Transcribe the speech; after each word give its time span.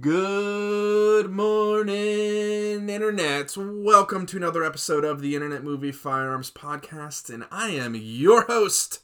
Good 0.00 1.28
morning, 1.30 2.86
internets. 2.86 3.56
Welcome 3.56 4.26
to 4.26 4.36
another 4.36 4.64
episode 4.64 5.04
of 5.04 5.20
the 5.20 5.34
Internet 5.34 5.64
Movie 5.64 5.92
Firearms 5.92 6.50
Podcast, 6.50 7.28
and 7.28 7.44
I 7.50 7.70
am 7.70 7.94
your 7.94 8.46
host, 8.46 9.00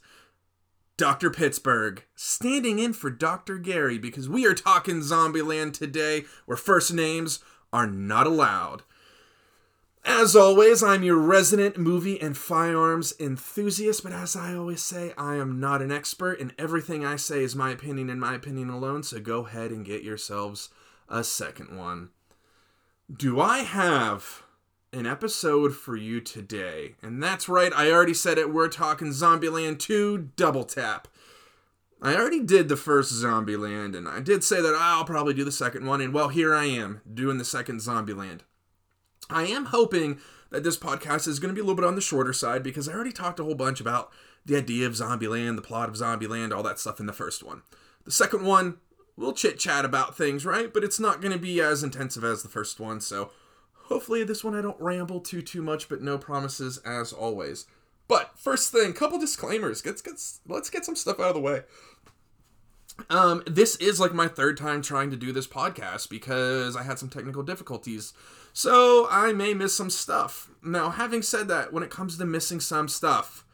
Dr. 0.97 1.29
Pittsburgh, 1.29 2.05
standing 2.15 2.79
in 2.79 2.93
for 2.93 3.11
Dr. 3.11 3.57
Gary 3.57 3.99
because 3.99 4.27
we 4.27 4.47
are 4.47 4.55
talking 4.55 5.01
Zombieland 5.01 5.73
today, 5.73 6.23
where 6.45 6.57
first 6.57 6.93
names 6.93 7.39
are 7.71 7.85
not 7.85 8.25
allowed. 8.25 8.81
As 10.05 10.35
always, 10.35 10.81
I'm 10.81 11.03
your 11.03 11.17
resident 11.17 11.77
movie 11.77 12.19
and 12.19 12.35
firearms 12.35 13.13
enthusiast, 13.19 14.01
but 14.01 14.13
as 14.13 14.35
I 14.35 14.55
always 14.55 14.81
say, 14.81 15.13
I 15.17 15.35
am 15.35 15.59
not 15.59 15.81
an 15.81 15.91
expert, 15.91 16.39
and 16.39 16.53
everything 16.57 17.05
I 17.05 17.17
say 17.17 17.43
is 17.43 17.55
my 17.55 17.69
opinion 17.69 18.09
and 18.09 18.19
my 18.19 18.33
opinion 18.33 18.69
alone, 18.69 19.03
so 19.03 19.19
go 19.19 19.45
ahead 19.45 19.71
and 19.71 19.85
get 19.85 20.01
yourselves 20.01 20.69
a 21.09 21.23
second 21.23 21.77
one. 21.77 22.09
Do 23.11 23.39
I 23.39 23.59
have 23.59 24.43
an 24.93 25.05
episode 25.05 25.75
for 25.75 25.95
you 25.95 26.21
today? 26.21 26.95
And 27.01 27.21
that's 27.21 27.49
right, 27.49 27.73
I 27.75 27.91
already 27.91 28.13
said 28.13 28.37
it, 28.37 28.53
we're 28.53 28.67
talking 28.67 29.09
Zombieland 29.09 29.79
2 29.79 30.29
Double 30.35 30.63
Tap. 30.63 31.07
I 32.01 32.15
already 32.15 32.41
did 32.41 32.69
the 32.69 32.77
first 32.77 33.11
Zombieland, 33.11 33.97
and 33.97 34.07
I 34.07 34.21
did 34.21 34.43
say 34.43 34.61
that 34.61 34.75
I'll 34.75 35.03
probably 35.03 35.33
do 35.33 35.43
the 35.43 35.51
second 35.51 35.85
one, 35.85 35.99
and 35.99 36.13
well, 36.13 36.29
here 36.29 36.55
I 36.55 36.65
am, 36.65 37.01
doing 37.11 37.37
the 37.37 37.45
second 37.45 37.79
Zombieland. 37.81 38.41
I 39.29 39.45
am 39.47 39.65
hoping 39.65 40.19
that 40.49 40.63
this 40.63 40.77
podcast 40.77 41.27
is 41.27 41.39
going 41.39 41.53
to 41.53 41.55
be 41.55 41.61
a 41.61 41.63
little 41.63 41.75
bit 41.75 41.85
on 41.85 41.95
the 41.95 42.01
shorter 42.01 42.33
side 42.33 42.63
because 42.63 42.87
I 42.87 42.93
already 42.93 43.11
talked 43.11 43.39
a 43.39 43.43
whole 43.43 43.55
bunch 43.55 43.81
about 43.81 44.11
the 44.45 44.57
idea 44.57 44.87
of 44.87 44.93
Zombieland, 44.93 45.55
the 45.55 45.61
plot 45.61 45.89
of 45.89 45.95
Zombieland, 45.95 46.55
all 46.55 46.63
that 46.63 46.79
stuff 46.79 46.99
in 46.99 47.05
the 47.05 47.13
first 47.13 47.43
one. 47.43 47.61
The 48.05 48.11
second 48.11 48.45
one, 48.45 48.77
we'll 49.19 49.33
chit 49.33 49.59
chat 49.59 49.85
about 49.85 50.15
things, 50.17 50.45
right? 50.45 50.73
But 50.73 50.83
it's 50.83 50.99
not 50.99 51.21
going 51.21 51.33
to 51.33 51.39
be 51.39 51.61
as 51.61 51.83
intensive 51.83 52.23
as 52.23 52.41
the 52.41 52.49
first 52.49 52.79
one, 52.79 53.01
so 53.01 53.31
hopefully 53.73 54.23
this 54.23 54.43
one 54.43 54.55
I 54.55 54.61
don't 54.61 54.79
ramble 54.79 55.19
too 55.19 55.41
too 55.41 55.61
much, 55.61 55.89
but 55.89 56.01
no 56.01 56.17
promises 56.17 56.77
as 56.79 57.11
always. 57.11 57.65
But 58.07 58.31
first 58.39 58.71
thing, 58.71 58.93
couple 58.93 59.19
disclaimers. 59.19 59.85
Let's 59.85 60.01
get 60.01 60.19
let's 60.47 60.69
get 60.69 60.85
some 60.85 60.95
stuff 60.95 61.19
out 61.19 61.29
of 61.29 61.35
the 61.35 61.41
way. 61.41 61.61
Um, 63.09 63.43
this 63.45 63.75
is 63.77 63.99
like 63.99 64.13
my 64.13 64.27
third 64.27 64.57
time 64.57 64.81
trying 64.81 65.09
to 65.11 65.15
do 65.15 65.31
this 65.31 65.47
podcast 65.47 66.09
because 66.09 66.75
I 66.75 66.83
had 66.83 66.99
some 66.99 67.09
technical 67.09 67.43
difficulties. 67.43 68.13
So 68.51 69.07
I 69.09 69.31
may 69.31 69.53
miss 69.53 69.75
some 69.75 69.89
stuff. 69.89 70.49
Now, 70.63 70.89
having 70.89 71.21
said 71.21 71.47
that, 71.47 71.71
when 71.71 71.83
it 71.83 71.89
comes 71.89 72.17
to 72.17 72.25
missing 72.25 72.59
some 72.59 72.89
stuff, 72.89 73.45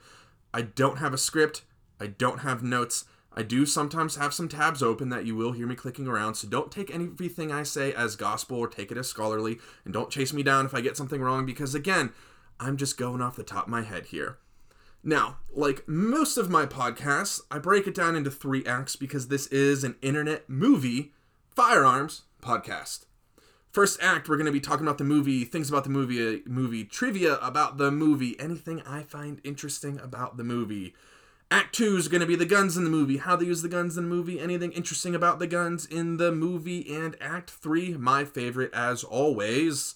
I 0.53 0.61
don't 0.61 0.97
have 0.97 1.13
a 1.13 1.17
script, 1.17 1.63
I 1.99 2.07
don't 2.07 2.39
have 2.39 2.63
notes. 2.63 3.05
I 3.37 3.43
do 3.43 3.65
sometimes 3.65 4.15
have 4.15 4.33
some 4.33 4.47
tabs 4.47 4.81
open 4.81 5.09
that 5.09 5.25
you 5.25 5.35
will 5.35 5.51
hear 5.51 5.67
me 5.67 5.75
clicking 5.75 6.07
around, 6.07 6.35
so 6.35 6.47
don't 6.47 6.71
take 6.71 6.89
everything 6.89 7.51
I 7.51 7.63
say 7.63 7.93
as 7.93 8.15
gospel 8.15 8.57
or 8.57 8.67
take 8.67 8.91
it 8.91 8.97
as 8.97 9.09
scholarly, 9.09 9.59
and 9.83 9.93
don't 9.93 10.09
chase 10.09 10.31
me 10.31 10.41
down 10.41 10.65
if 10.65 10.73
I 10.73 10.79
get 10.79 10.95
something 10.95 11.21
wrong 11.21 11.45
because, 11.45 11.75
again, 11.75 12.13
I'm 12.59 12.77
just 12.77 12.97
going 12.97 13.21
off 13.21 13.35
the 13.35 13.43
top 13.43 13.65
of 13.65 13.71
my 13.71 13.81
head 13.81 14.07
here. 14.07 14.37
Now, 15.03 15.37
like 15.53 15.87
most 15.87 16.37
of 16.37 16.49
my 16.49 16.65
podcasts, 16.65 17.41
I 17.51 17.59
break 17.59 17.85
it 17.85 17.93
down 17.93 18.15
into 18.15 18.31
three 18.31 18.65
acts 18.65 18.95
because 18.95 19.27
this 19.27 19.47
is 19.47 19.83
an 19.83 19.97
internet 20.01 20.49
movie 20.49 21.11
firearms 21.49 22.23
podcast. 22.41 23.05
First 23.71 24.01
act, 24.01 24.29
we're 24.29 24.37
going 24.37 24.45
to 24.45 24.53
be 24.53 24.61
talking 24.61 24.87
about 24.87 24.97
the 24.97 25.03
movie, 25.03 25.43
things 25.43 25.67
about 25.67 25.83
the 25.83 25.89
movie, 25.89 26.37
uh, 26.37 26.39
movie 26.45 26.85
trivia 26.85 27.35
about 27.39 27.77
the 27.77 27.91
movie, 27.91 28.39
anything 28.39 28.81
I 28.83 29.03
find 29.03 29.41
interesting 29.43 29.99
about 29.99 30.37
the 30.37 30.45
movie. 30.45 30.95
Act 31.51 31.75
two 31.75 31.95
is 31.95 32.07
going 32.07 32.21
to 32.21 32.27
be 32.27 32.35
the 32.35 32.45
guns 32.45 32.75
in 32.75 32.83
the 32.83 32.89
movie, 32.89 33.17
how 33.17 33.35
they 33.35 33.45
use 33.45 33.61
the 33.61 33.69
guns 33.69 33.97
in 33.97 34.03
the 34.03 34.09
movie, 34.09 34.39
anything 34.39 34.71
interesting 34.71 35.13
about 35.13 35.39
the 35.39 35.47
guns 35.47 35.85
in 35.85 36.17
the 36.17 36.31
movie. 36.31 36.91
And 36.93 37.15
Act 37.21 37.51
three, 37.51 37.95
my 37.95 38.25
favorite 38.25 38.73
as 38.73 39.03
always, 39.03 39.95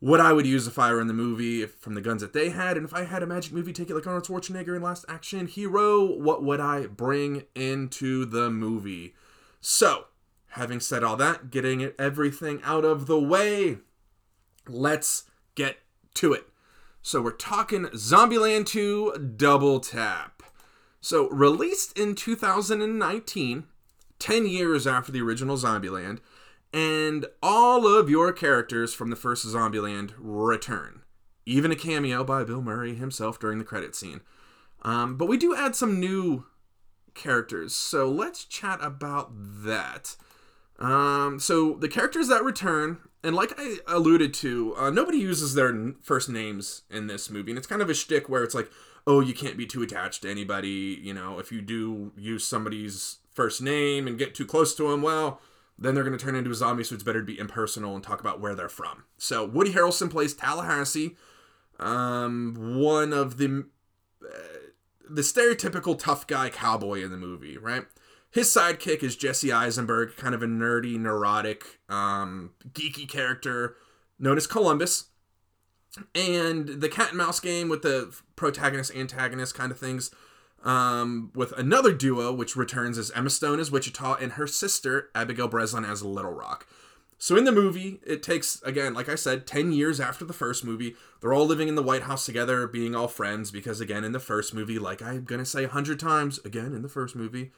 what 0.00 0.20
I 0.20 0.32
would 0.32 0.46
use 0.46 0.66
if 0.66 0.78
I 0.78 0.92
were 0.92 1.00
in 1.00 1.06
the 1.06 1.14
movie 1.14 1.66
from 1.66 1.94
the 1.94 2.00
guns 2.00 2.22
that 2.22 2.32
they 2.32 2.50
had, 2.50 2.76
and 2.76 2.86
if 2.86 2.94
I 2.94 3.04
had 3.04 3.22
a 3.22 3.26
magic 3.26 3.52
movie 3.52 3.72
ticket 3.72 3.94
like 3.94 4.06
Arnold 4.06 4.24
Schwarzenegger 4.24 4.74
in 4.74 4.82
Last 4.82 5.04
Action 5.08 5.46
Hero, 5.46 6.02
what 6.02 6.42
would 6.42 6.60
I 6.60 6.86
bring 6.86 7.44
into 7.54 8.24
the 8.24 8.50
movie? 8.50 9.14
So, 9.60 10.06
having 10.48 10.80
said 10.80 11.04
all 11.04 11.16
that, 11.16 11.50
getting 11.50 11.92
everything 11.98 12.60
out 12.64 12.84
of 12.84 13.06
the 13.06 13.18
way, 13.18 13.78
let's 14.68 15.24
get 15.54 15.78
to 16.14 16.32
it. 16.32 16.48
So, 17.00 17.22
we're 17.22 17.32
talking 17.32 17.84
Zombieland 17.86 18.66
2 18.66 19.34
Double 19.36 19.80
Tap. 19.80 20.42
So, 21.04 21.28
released 21.28 21.98
in 21.98 22.14
2019, 22.14 23.64
10 24.18 24.46
years 24.46 24.86
after 24.86 25.12
the 25.12 25.20
original 25.20 25.58
Zombieland, 25.58 26.20
and 26.72 27.26
all 27.42 27.86
of 27.86 28.08
your 28.08 28.32
characters 28.32 28.94
from 28.94 29.10
the 29.10 29.16
first 29.16 29.44
Zombieland 29.44 30.14
return. 30.16 31.02
Even 31.44 31.70
a 31.70 31.76
cameo 31.76 32.24
by 32.24 32.42
Bill 32.42 32.62
Murray 32.62 32.94
himself 32.94 33.38
during 33.38 33.58
the 33.58 33.66
credit 33.66 33.94
scene. 33.94 34.22
Um, 34.80 35.18
but 35.18 35.28
we 35.28 35.36
do 35.36 35.54
add 35.54 35.76
some 35.76 36.00
new 36.00 36.46
characters, 37.12 37.74
so 37.74 38.08
let's 38.08 38.46
chat 38.46 38.78
about 38.80 39.28
that. 39.34 40.16
Um, 40.78 41.38
so 41.38 41.74
the 41.74 41.88
characters 41.88 42.28
that 42.28 42.42
return, 42.42 42.96
and 43.22 43.36
like 43.36 43.52
I 43.58 43.76
alluded 43.86 44.32
to, 44.34 44.74
uh, 44.78 44.88
nobody 44.88 45.18
uses 45.18 45.52
their 45.52 45.92
first 46.00 46.30
names 46.30 46.84
in 46.90 47.08
this 47.08 47.28
movie, 47.28 47.50
and 47.50 47.58
it's 47.58 47.66
kind 47.66 47.82
of 47.82 47.90
a 47.90 47.94
shtick 47.94 48.30
where 48.30 48.42
it's 48.42 48.54
like, 48.54 48.70
oh, 49.06 49.20
you 49.20 49.34
can't 49.34 49.56
be 49.56 49.66
too 49.66 49.82
attached 49.82 50.22
to 50.22 50.30
anybody. 50.30 50.98
You 51.02 51.14
know, 51.14 51.38
if 51.38 51.52
you 51.52 51.60
do 51.60 52.12
use 52.16 52.46
somebody's 52.46 53.18
first 53.32 53.60
name 53.60 54.06
and 54.06 54.18
get 54.18 54.34
too 54.34 54.46
close 54.46 54.74
to 54.76 54.90
them, 54.90 55.02
well, 55.02 55.40
then 55.78 55.94
they're 55.94 56.04
going 56.04 56.16
to 56.16 56.24
turn 56.24 56.36
into 56.36 56.50
a 56.50 56.54
zombie, 56.54 56.84
so 56.84 56.94
it's 56.94 57.04
better 57.04 57.20
to 57.20 57.26
be 57.26 57.38
impersonal 57.38 57.94
and 57.94 58.04
talk 58.04 58.20
about 58.20 58.40
where 58.40 58.54
they're 58.54 58.68
from. 58.68 59.04
So 59.18 59.44
Woody 59.44 59.72
Harrelson 59.72 60.10
plays 60.10 60.34
Tallahassee, 60.34 61.16
um, 61.80 62.78
one 62.78 63.12
of 63.12 63.36
the 63.38 63.66
uh, 64.24 64.28
the 65.10 65.22
stereotypical 65.22 65.98
tough 65.98 66.26
guy 66.26 66.48
cowboy 66.48 67.02
in 67.02 67.10
the 67.10 67.16
movie, 67.16 67.58
right? 67.58 67.84
His 68.30 68.48
sidekick 68.48 69.02
is 69.02 69.16
Jesse 69.16 69.52
Eisenberg, 69.52 70.16
kind 70.16 70.34
of 70.34 70.42
a 70.42 70.46
nerdy, 70.46 70.98
neurotic, 70.98 71.78
um, 71.88 72.52
geeky 72.72 73.08
character 73.08 73.76
known 74.18 74.36
as 74.36 74.46
Columbus. 74.46 75.04
And 76.14 76.68
the 76.80 76.88
cat 76.88 77.10
and 77.10 77.18
mouse 77.18 77.40
game 77.40 77.68
with 77.68 77.82
the 77.82 78.14
protagonist 78.36 78.94
antagonist 78.94 79.54
kind 79.54 79.70
of 79.70 79.78
things 79.78 80.10
um, 80.64 81.30
with 81.34 81.52
another 81.52 81.92
duo, 81.92 82.32
which 82.32 82.56
returns 82.56 82.98
as 82.98 83.10
Emma 83.12 83.30
Stone 83.30 83.60
as 83.60 83.70
Wichita 83.70 84.16
and 84.16 84.32
her 84.32 84.46
sister 84.46 85.10
Abigail 85.14 85.48
Breslin 85.48 85.84
as 85.84 86.02
Little 86.02 86.32
Rock. 86.32 86.66
So 87.18 87.36
in 87.36 87.44
the 87.44 87.52
movie, 87.52 88.00
it 88.04 88.22
takes 88.22 88.60
again, 88.62 88.92
like 88.92 89.08
I 89.08 89.14
said, 89.14 89.46
ten 89.46 89.72
years 89.72 90.00
after 90.00 90.24
the 90.24 90.32
first 90.32 90.64
movie. 90.64 90.96
They're 91.20 91.32
all 91.32 91.46
living 91.46 91.68
in 91.68 91.74
the 91.74 91.82
White 91.82 92.02
House 92.02 92.26
together, 92.26 92.66
being 92.66 92.94
all 92.94 93.08
friends. 93.08 93.50
Because 93.50 93.80
again, 93.80 94.04
in 94.04 94.12
the 94.12 94.20
first 94.20 94.52
movie, 94.52 94.78
like 94.78 95.00
I'm 95.00 95.24
gonna 95.24 95.46
say 95.46 95.64
a 95.64 95.68
hundred 95.68 96.00
times 96.00 96.38
again 96.44 96.74
in 96.74 96.82
the 96.82 96.88
first 96.88 97.14
movie, 97.14 97.52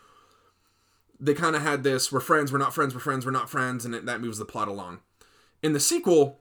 they 1.18 1.34
kind 1.34 1.56
of 1.56 1.62
had 1.62 1.82
this: 1.82 2.12
we're 2.12 2.20
friends, 2.20 2.52
we're 2.52 2.58
not 2.58 2.74
friends, 2.74 2.94
we're 2.94 3.00
friends, 3.00 3.24
we're 3.24 3.32
not 3.32 3.50
friends, 3.50 3.84
and 3.84 3.94
it, 3.94 4.06
that 4.06 4.20
moves 4.20 4.38
the 4.38 4.44
plot 4.44 4.68
along. 4.68 5.00
In 5.62 5.72
the 5.72 5.80
sequel, 5.80 6.40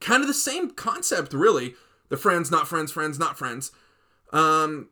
kind 0.00 0.22
of 0.22 0.28
the 0.28 0.34
same 0.34 0.70
concept, 0.70 1.32
really. 1.32 1.74
The 2.08 2.16
friends, 2.16 2.50
not 2.50 2.68
friends, 2.68 2.90
friends, 2.92 3.18
not 3.18 3.38
friends. 3.38 3.70
Um, 4.32 4.88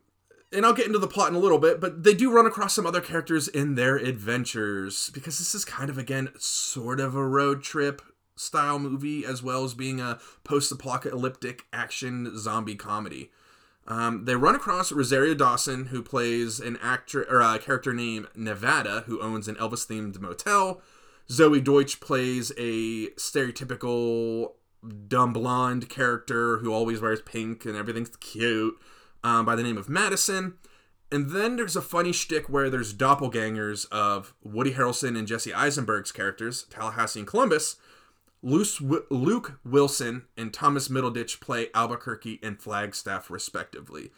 and 0.51 0.65
I'll 0.65 0.73
get 0.73 0.87
into 0.87 0.99
the 0.99 1.07
plot 1.07 1.29
in 1.29 1.35
a 1.35 1.39
little 1.39 1.59
bit, 1.59 1.81
but 1.81 2.03
they 2.03 2.13
do 2.13 2.31
run 2.31 2.45
across 2.45 2.73
some 2.73 2.85
other 2.85 3.01
characters 3.01 3.47
in 3.47 3.75
their 3.75 3.97
adventures 3.97 5.09
because 5.13 5.37
this 5.39 5.53
is 5.53 5.65
kind 5.65 5.89
of 5.89 5.97
again 5.97 6.29
sort 6.37 6.99
of 6.99 7.15
a 7.15 7.25
road 7.25 7.63
trip 7.63 8.01
style 8.35 8.79
movie 8.79 9.25
as 9.25 9.41
well 9.43 9.63
as 9.63 9.73
being 9.73 9.99
a 9.99 10.19
post-apocalyptic 10.43 11.65
action 11.73 12.37
zombie 12.37 12.75
comedy. 12.75 13.31
Um, 13.87 14.25
they 14.25 14.35
run 14.35 14.55
across 14.55 14.91
Rosario 14.91 15.33
Dawson, 15.33 15.87
who 15.87 16.03
plays 16.03 16.59
an 16.59 16.77
actor 16.81 17.25
or 17.29 17.39
a 17.39 17.57
character 17.57 17.93
named 17.93 18.27
Nevada, 18.35 19.03
who 19.05 19.21
owns 19.21 19.47
an 19.47 19.55
Elvis-themed 19.55 20.19
motel. 20.19 20.81
Zoey 21.29 21.63
Deutch 21.63 21.99
plays 21.99 22.51
a 22.57 23.07
stereotypical 23.11 24.51
dumb 24.87 25.33
blonde 25.33 25.89
character 25.89 26.57
who 26.59 26.73
always 26.73 27.01
wears 27.01 27.21
pink 27.21 27.65
and 27.65 27.75
everything's 27.75 28.15
cute 28.17 28.77
um, 29.23 29.45
by 29.45 29.55
the 29.55 29.63
name 29.63 29.77
of 29.77 29.89
Madison. 29.89 30.55
And 31.11 31.29
then 31.29 31.55
there's 31.55 31.75
a 31.75 31.81
funny 31.81 32.11
shtick 32.11 32.49
where 32.49 32.69
there's 32.69 32.93
doppelgangers 32.93 33.89
of 33.91 34.33
Woody 34.43 34.73
Harrelson 34.73 35.17
and 35.17 35.27
Jesse 35.27 35.53
Eisenberg's 35.53 36.11
characters, 36.11 36.63
Tallahassee 36.69 37.19
and 37.19 37.27
Columbus. 37.27 37.77
Luke 38.43 39.59
Wilson 39.65 40.25
and 40.37 40.53
Thomas 40.53 40.89
Middleditch 40.89 41.39
play 41.39 41.69
Albuquerque 41.73 42.39
and 42.43 42.61
Flagstaff, 42.61 43.29
respectively. 43.29 44.11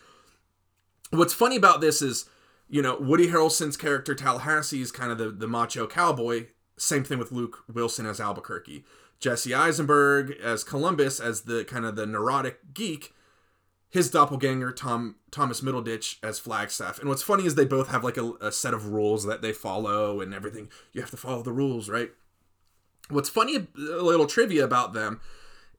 What's 1.11 1.33
funny 1.33 1.55
about 1.55 1.79
this 1.81 2.01
is, 2.01 2.25
you 2.67 2.81
know, 2.81 2.97
Woody 2.99 3.27
Harrelson's 3.27 3.77
character 3.77 4.13
Tallahassee 4.13 4.81
is 4.81 4.91
kind 4.91 5.11
of 5.11 5.17
the, 5.17 5.29
the 5.29 5.47
macho 5.47 5.87
cowboy. 5.87 6.47
Same 6.77 7.03
thing 7.03 7.17
with 7.17 7.31
Luke 7.31 7.63
Wilson 7.71 8.05
as 8.05 8.19
Albuquerque. 8.19 8.83
Jesse 9.19 9.53
Eisenberg 9.53 10.31
as 10.41 10.63
Columbus 10.63 11.19
as 11.19 11.41
the 11.41 11.63
kind 11.65 11.85
of 11.85 11.95
the 11.95 12.05
neurotic 12.05 12.73
geek 12.73 13.13
his 13.89 14.09
doppelganger 14.11 14.71
Tom 14.71 15.15
Thomas 15.31 15.61
Middleditch 15.61 16.17
as 16.23 16.39
Flagstaff. 16.39 16.99
And 16.99 17.09
what's 17.09 17.23
funny 17.23 17.45
is 17.45 17.55
they 17.55 17.65
both 17.65 17.89
have 17.89 18.03
like 18.03 18.17
a, 18.17 18.33
a 18.39 18.51
set 18.51 18.73
of 18.73 18.87
rules 18.87 19.25
that 19.25 19.41
they 19.41 19.51
follow 19.51 20.21
and 20.21 20.33
everything. 20.33 20.69
You 20.93 21.01
have 21.01 21.09
to 21.11 21.17
follow 21.17 21.41
the 21.41 21.51
rules, 21.51 21.89
right? 21.89 22.11
What's 23.09 23.29
funny, 23.29 23.55
a 23.55 24.03
little 24.03 24.27
trivia 24.27 24.63
about 24.63 24.93
them 24.93 25.19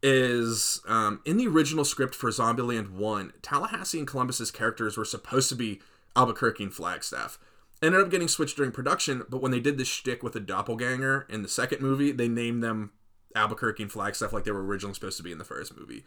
is 0.03 0.81
um, 0.89 1.21
in 1.25 1.37
the 1.37 1.47
original 1.47 1.85
script 1.85 2.15
for 2.15 2.31
Zombieland 2.31 2.91
1, 2.91 3.35
Tallahassee 3.43 3.99
and 3.99 4.09
Columbus's 4.09 4.51
characters 4.51 4.97
were 4.97 5.05
supposed 5.05 5.49
to 5.51 5.55
be 5.55 5.81
Albuquerque 6.17 6.65
and 6.65 6.75
Flagstaff. 6.75 7.39
Ended 7.83 8.01
up 8.01 8.11
getting 8.11 8.27
switched 8.27 8.57
during 8.57 8.73
production, 8.73 9.25
but 9.29 9.41
when 9.41 9.53
they 9.53 9.61
did 9.61 9.79
the 9.79 9.85
shtick 9.85 10.23
with 10.23 10.33
the 10.33 10.41
doppelganger 10.41 11.27
in 11.29 11.43
the 11.43 11.49
second 11.49 11.81
movie, 11.81 12.11
they 12.11 12.29
named 12.29 12.65
them 12.65 12.91
Albuquerque 13.35 13.85
and 13.85 13.93
Flagstaff 13.93 14.33
like 14.33 14.45
they 14.45 14.51
were 14.51 14.65
originally 14.65 14.95
supposed 14.95 15.17
to 15.17 15.23
be 15.23 15.33
in 15.33 15.39
the 15.39 15.45
first 15.45 15.77
movie. 15.77 16.05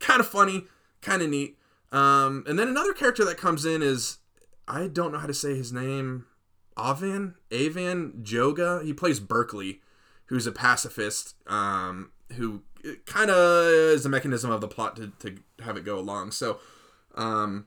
Kind 0.00 0.20
of 0.20 0.26
funny, 0.26 0.64
kind 1.00 1.22
of 1.22 1.30
neat. 1.30 1.58
Um, 1.92 2.44
and 2.46 2.58
then 2.58 2.68
another 2.68 2.92
character 2.92 3.24
that 3.24 3.36
comes 3.36 3.64
in 3.64 3.82
is 3.82 4.18
I 4.66 4.88
don't 4.88 5.12
know 5.12 5.18
how 5.18 5.26
to 5.26 5.34
say 5.34 5.56
his 5.56 5.72
name. 5.72 6.26
Avan, 6.76 7.34
Avan 7.50 8.22
Joga. 8.22 8.84
He 8.84 8.92
plays 8.92 9.20
Berkeley, 9.20 9.80
who's 10.26 10.46
a 10.46 10.52
pacifist 10.52 11.34
um, 11.46 12.10
who 12.36 12.62
kind 13.06 13.30
of 13.30 13.66
is 13.66 14.04
a 14.04 14.08
mechanism 14.08 14.50
of 14.50 14.60
the 14.60 14.68
plot 14.68 14.96
to, 14.96 15.12
to 15.20 15.36
have 15.62 15.76
it 15.76 15.84
go 15.84 15.98
along. 15.98 16.32
So, 16.32 16.58
um, 17.14 17.66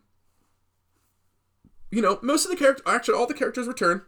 you 1.89 2.01
know, 2.01 2.19
most 2.21 2.45
of 2.45 2.51
the 2.51 2.57
characters, 2.57 2.85
actually, 2.85 3.15
all 3.15 3.27
the 3.27 3.33
characters 3.33 3.67
return, 3.67 4.01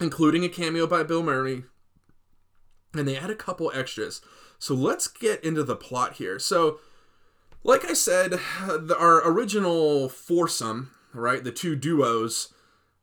including 0.00 0.44
a 0.44 0.48
cameo 0.48 0.86
by 0.86 1.02
Bill 1.02 1.22
Murray, 1.22 1.64
and 3.00 3.08
they 3.08 3.16
add 3.16 3.30
a 3.30 3.34
couple 3.34 3.70
extras. 3.74 4.20
So 4.58 4.74
let's 4.74 5.06
get 5.08 5.42
into 5.44 5.62
the 5.62 5.76
plot 5.76 6.14
here. 6.14 6.38
So, 6.38 6.80
like 7.62 7.84
I 7.84 7.92
said, 7.92 8.30
the, 8.66 8.96
our 8.98 9.26
original 9.28 10.08
foursome, 10.08 10.90
right, 11.12 11.42
the 11.42 11.52
two 11.52 11.76
duos, 11.76 12.52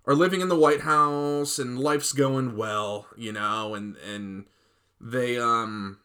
are 0.06 0.16
living 0.16 0.42
in 0.42 0.50
the 0.50 0.58
White 0.58 0.82
House, 0.82 1.60
and 1.60 1.80
life's 1.80 2.14
going 2.14 2.58
well, 2.58 3.08
you 3.16 3.32
know, 3.32 3.76
and 3.76 3.96
and 3.98 4.46
they 5.00 5.38
um 5.38 6.00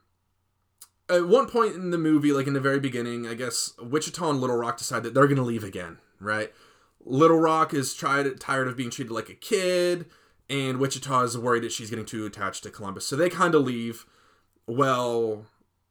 at 1.08 1.26
one 1.26 1.46
point 1.48 1.74
in 1.74 1.90
the 1.90 1.98
movie, 1.98 2.32
like 2.32 2.46
in 2.46 2.52
the 2.52 2.60
very 2.60 2.80
beginning, 2.80 3.26
I 3.26 3.34
guess 3.34 3.72
Wichita 3.80 4.28
and 4.28 4.40
Little 4.40 4.56
Rock 4.56 4.78
decide 4.78 5.02
that 5.04 5.14
they're 5.14 5.28
gonna 5.28 5.42
leave 5.42 5.64
again, 5.64 5.98
right? 6.20 6.52
Little 7.04 7.38
Rock 7.38 7.72
is 7.72 7.94
tried 7.94 8.40
tired 8.40 8.68
of 8.68 8.76
being 8.76 8.90
treated 8.90 9.12
like 9.12 9.28
a 9.28 9.34
kid, 9.34 10.06
and 10.48 10.78
Wichita 10.78 11.22
is 11.22 11.38
worried 11.38 11.64
that 11.64 11.72
she's 11.72 11.90
getting 11.90 12.04
too 12.04 12.26
attached 12.26 12.62
to 12.62 12.70
Columbus, 12.70 13.06
so 13.06 13.16
they 13.16 13.28
kind 13.28 13.54
of 13.54 13.62
leave. 13.62 14.06
Well, 14.66 15.46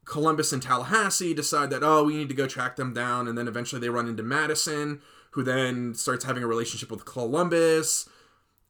Columbus 0.06 0.54
and 0.54 0.62
Tallahassee 0.62 1.34
decide 1.34 1.69
that 1.72 1.84
oh, 1.84 2.04
we 2.04 2.16
need 2.16 2.30
to 2.30 2.36
go 2.36 2.48
track 2.48 2.75
them 2.75 2.94
down, 2.94 3.28
and 3.28 3.38
then 3.38 3.48
eventually 3.48 3.81
they 3.81 3.90
run 3.90 4.07
into 4.07 4.24
Madison, 4.24 5.02
who 5.31 5.44
then 5.44 5.94
starts 5.94 6.25
having 6.25 6.44
a 6.44 6.48
relationship 6.48 6.92
with 6.92 7.06
Columbus, 7.06 8.07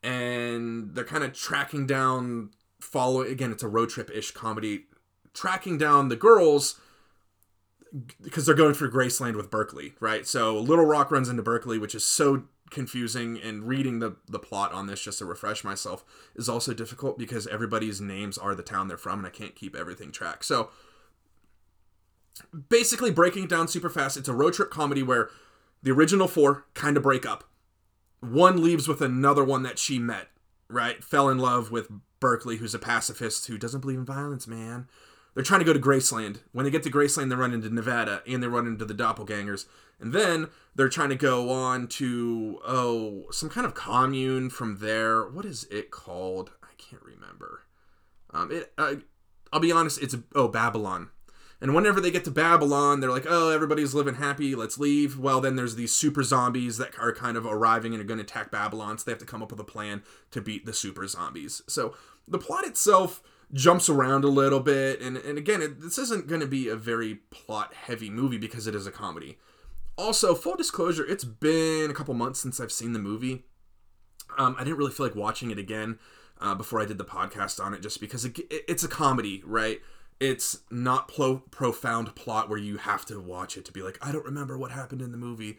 and 0.04 0.96
they're 0.96 1.04
kind 1.04 1.24
of 1.24 1.34
tracking 1.34 1.86
down. 1.86 2.52
following, 2.80 3.32
again, 3.32 3.52
it's 3.52 3.64
a 3.64 3.68
road 3.68 3.90
trip 3.90 4.10
ish 4.12 4.32
comedy 4.32 4.86
tracking 5.34 5.78
down 5.78 6.08
the 6.10 6.16
girls 6.16 6.80
because 8.22 8.46
they're 8.46 8.56
going 8.56 8.74
through 8.74 8.92
Graceland 8.92 9.36
with 9.36 9.50
Berkeley, 9.50 9.94
right? 10.00 10.26
So 10.28 10.58
Little 10.58 10.86
Rock 10.86 11.12
runs 11.12 11.30
into 11.30 11.44
Berkeley, 11.44 11.78
which 11.78 11.96
is 11.96 12.06
so 12.06 12.44
confusing 12.76 13.40
and 13.42 13.68
reading 13.68 13.98
the 13.98 14.18
the 14.28 14.38
plot 14.38 14.72
on 14.72 14.86
this 14.86 15.02
just 15.02 15.18
to 15.18 15.26
refresh 15.26 15.64
myself 15.64 16.06
is 16.36 16.48
also 16.48 16.74
difficult 16.74 17.18
because 17.18 17.48
everybody's 17.48 18.00
names 18.00 18.38
are 18.38 18.54
the 18.54 18.62
town 18.62 18.88
they're 18.88 18.98
from 18.98 19.20
and 19.20 19.28
I 19.28 19.32
can't 19.32 19.56
keep 19.56 19.76
everything 19.76 20.12
track. 20.12 20.44
So 20.44 20.70
basically 22.70 23.10
breaking 23.10 23.46
it 23.46 23.50
down 23.50 23.68
super 23.68 23.90
fast, 23.90 24.18
it's 24.18 24.30
a 24.30 24.34
road 24.34 24.54
trip 24.54 24.70
comedy 24.70 25.02
where 25.02 25.30
the 25.82 25.92
original 25.92 26.28
four 26.28 26.66
kind 26.76 26.98
of 26.98 27.04
break 27.04 27.26
up. 27.26 27.46
One 28.20 28.62
leaves 28.62 28.88
with 28.88 29.02
another 29.02 29.44
one 29.44 29.64
that 29.64 29.80
she 29.80 29.98
met, 29.98 30.28
right? 30.68 31.04
Fell 31.04 31.30
in 31.30 31.40
love 31.40 31.72
with 31.72 31.90
Berkeley, 32.20 32.58
who's 32.58 32.76
a 32.76 32.80
pacifist 32.80 33.48
who 33.48 33.58
doesn't 33.58 33.82
believe 33.82 34.00
in 34.00 34.06
violence, 34.06 34.48
man 34.48 34.88
they're 35.36 35.44
trying 35.44 35.60
to 35.60 35.66
go 35.66 35.74
to 35.74 35.80
Graceland. 35.80 36.40
When 36.54 36.64
they 36.66 36.72
get 36.72 36.82
to 36.84 36.90
Graceland, 36.90 37.30
they 37.30 37.36
run 37.36 37.54
into 37.54 37.70
Nevada 37.70 38.24
and 38.26 38.42
they 38.42 38.48
run 38.48 38.66
into 38.66 38.86
the 38.86 38.94
doppelgangers. 38.94 39.66
And 40.00 40.14
then 40.14 40.50
they're 40.74 40.90
trying 40.90 41.10
to 41.10 41.16
go 41.16 41.52
on 41.52 41.88
to 41.88 42.60
oh 42.66 43.26
some 43.32 43.50
kind 43.50 43.66
of 43.66 43.76
commune 43.76 44.50
from 44.50 44.80
there. 44.80 45.28
What 45.28 45.46
is 45.46 45.66
it 45.70 45.92
called? 45.92 46.52
I 46.64 46.74
can't 46.78 47.04
remember. 47.04 47.64
Um, 48.34 48.52
it 48.52 48.74
uh, 48.78 48.96
I'll 49.54 49.60
be 49.60 49.72
honest, 49.72 50.02
it's 50.02 50.16
oh 50.34 50.48
Babylon. 50.48 51.10
And 51.62 51.74
whenever 51.74 52.02
they 52.02 52.12
get 52.12 52.26
to 52.26 52.32
Babylon, 52.32 53.00
they're 53.00 53.10
like, 53.10 53.26
oh, 53.28 53.50
everybody's 53.50 53.94
living 53.94 54.16
happy, 54.16 54.56
let's 54.56 54.78
leave. 54.78 55.18
Well, 55.18 55.40
then 55.40 55.56
there's 55.56 55.76
these 55.76 55.94
super 55.94 56.22
zombies 56.22 56.78
that 56.78 57.00
are 57.00 57.14
kind 57.14 57.38
of 57.38 57.46
arriving 57.46 57.94
and 57.94 58.02
are 58.02 58.06
going 58.06 58.18
to 58.18 58.26
attack 58.26 58.52
Babylon, 58.52 58.98
so 58.98 59.06
they 59.06 59.14
have 59.14 59.20
to 59.20 59.26
come 59.26 59.42
up 59.42 59.52
with 59.52 59.60
a 59.60 59.66
plan 59.66 60.04
to 60.32 60.42
beat 60.42 60.66
the 60.66 60.74
super 60.74 61.08
zombies. 61.08 61.62
So 61.68 61.96
the 62.28 62.38
plot 62.38 62.66
itself 62.66 63.24
jumps 63.54 63.90
around 63.90 64.24
a 64.24 64.30
little 64.30 64.60
bit 64.60 65.02
and, 65.02 65.18
and 65.18 65.38
again 65.38 65.62
it, 65.62 65.82
this 65.82 65.98
isn't 65.98 66.28
going 66.28 66.42
to 66.42 66.48
be 66.48 66.68
a 66.68 66.76
very 66.76 67.16
plot 67.30 67.74
heavy 67.74 68.10
movie 68.10 68.38
because 68.38 68.68
it 68.68 68.76
is 68.76 68.88
a 68.88 68.92
comedy. 68.92 69.38
Also 69.98 70.36
full 70.36 70.56
disclosure 70.56 71.06
it's 71.06 71.24
been 71.24 71.90
a 71.90 71.94
couple 71.94 72.14
months 72.14 72.40
since 72.40 72.60
i've 72.60 72.72
seen 72.72 72.94
the 72.94 73.00
movie. 73.00 73.46
Um, 74.38 74.56
i 74.58 74.64
didn't 74.64 74.78
really 74.78 74.92
feel 74.92 75.06
like 75.06 75.16
watching 75.16 75.52
it 75.52 75.60
again 75.60 76.00
uh, 76.42 76.56
before 76.56 76.82
i 76.82 76.86
did 76.86 76.98
the 76.98 77.06
podcast 77.06 77.64
on 77.64 77.74
it 77.74 77.82
just 77.82 78.00
because 78.00 78.26
it, 78.26 78.38
it, 78.40 78.64
it's 78.68 78.84
a 78.84 78.90
comedy 78.90 79.42
right? 79.46 79.80
It's 80.18 80.60
not 80.72 81.10
pro- 81.10 81.40
profound 81.52 82.16
plot 82.16 82.48
where 82.50 82.58
you 82.58 82.78
have 82.78 83.06
to 83.08 83.20
watch 83.20 83.58
it 83.58 83.66
to 83.66 83.72
be 83.72 83.82
like 83.82 83.98
i 84.02 84.12
don't 84.12 84.26
remember 84.26 84.58
what 84.58 84.72
happened 84.72 85.02
in 85.02 85.12
the 85.12 85.18
movie. 85.18 85.58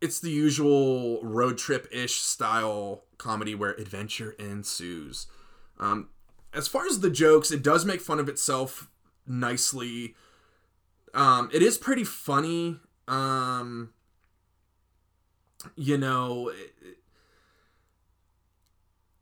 It's 0.00 0.20
the 0.20 0.30
usual 0.30 1.22
road 1.22 1.56
trip 1.56 1.88
ish 1.90 2.16
style 2.16 3.04
comedy 3.16 3.54
where 3.54 3.70
adventure 3.70 4.32
ensues. 4.32 5.28
Um, 5.80 6.08
as 6.54 6.68
far 6.68 6.86
as 6.86 7.00
the 7.00 7.10
jokes, 7.10 7.50
it 7.50 7.62
does 7.62 7.84
make 7.84 8.00
fun 8.00 8.20
of 8.20 8.28
itself 8.28 8.88
nicely. 9.26 10.14
Um, 11.12 11.50
it 11.52 11.62
is 11.62 11.78
pretty 11.78 12.04
funny. 12.04 12.78
Um, 13.08 13.92
you 15.76 15.98
know, 15.98 16.48
it, 16.48 16.98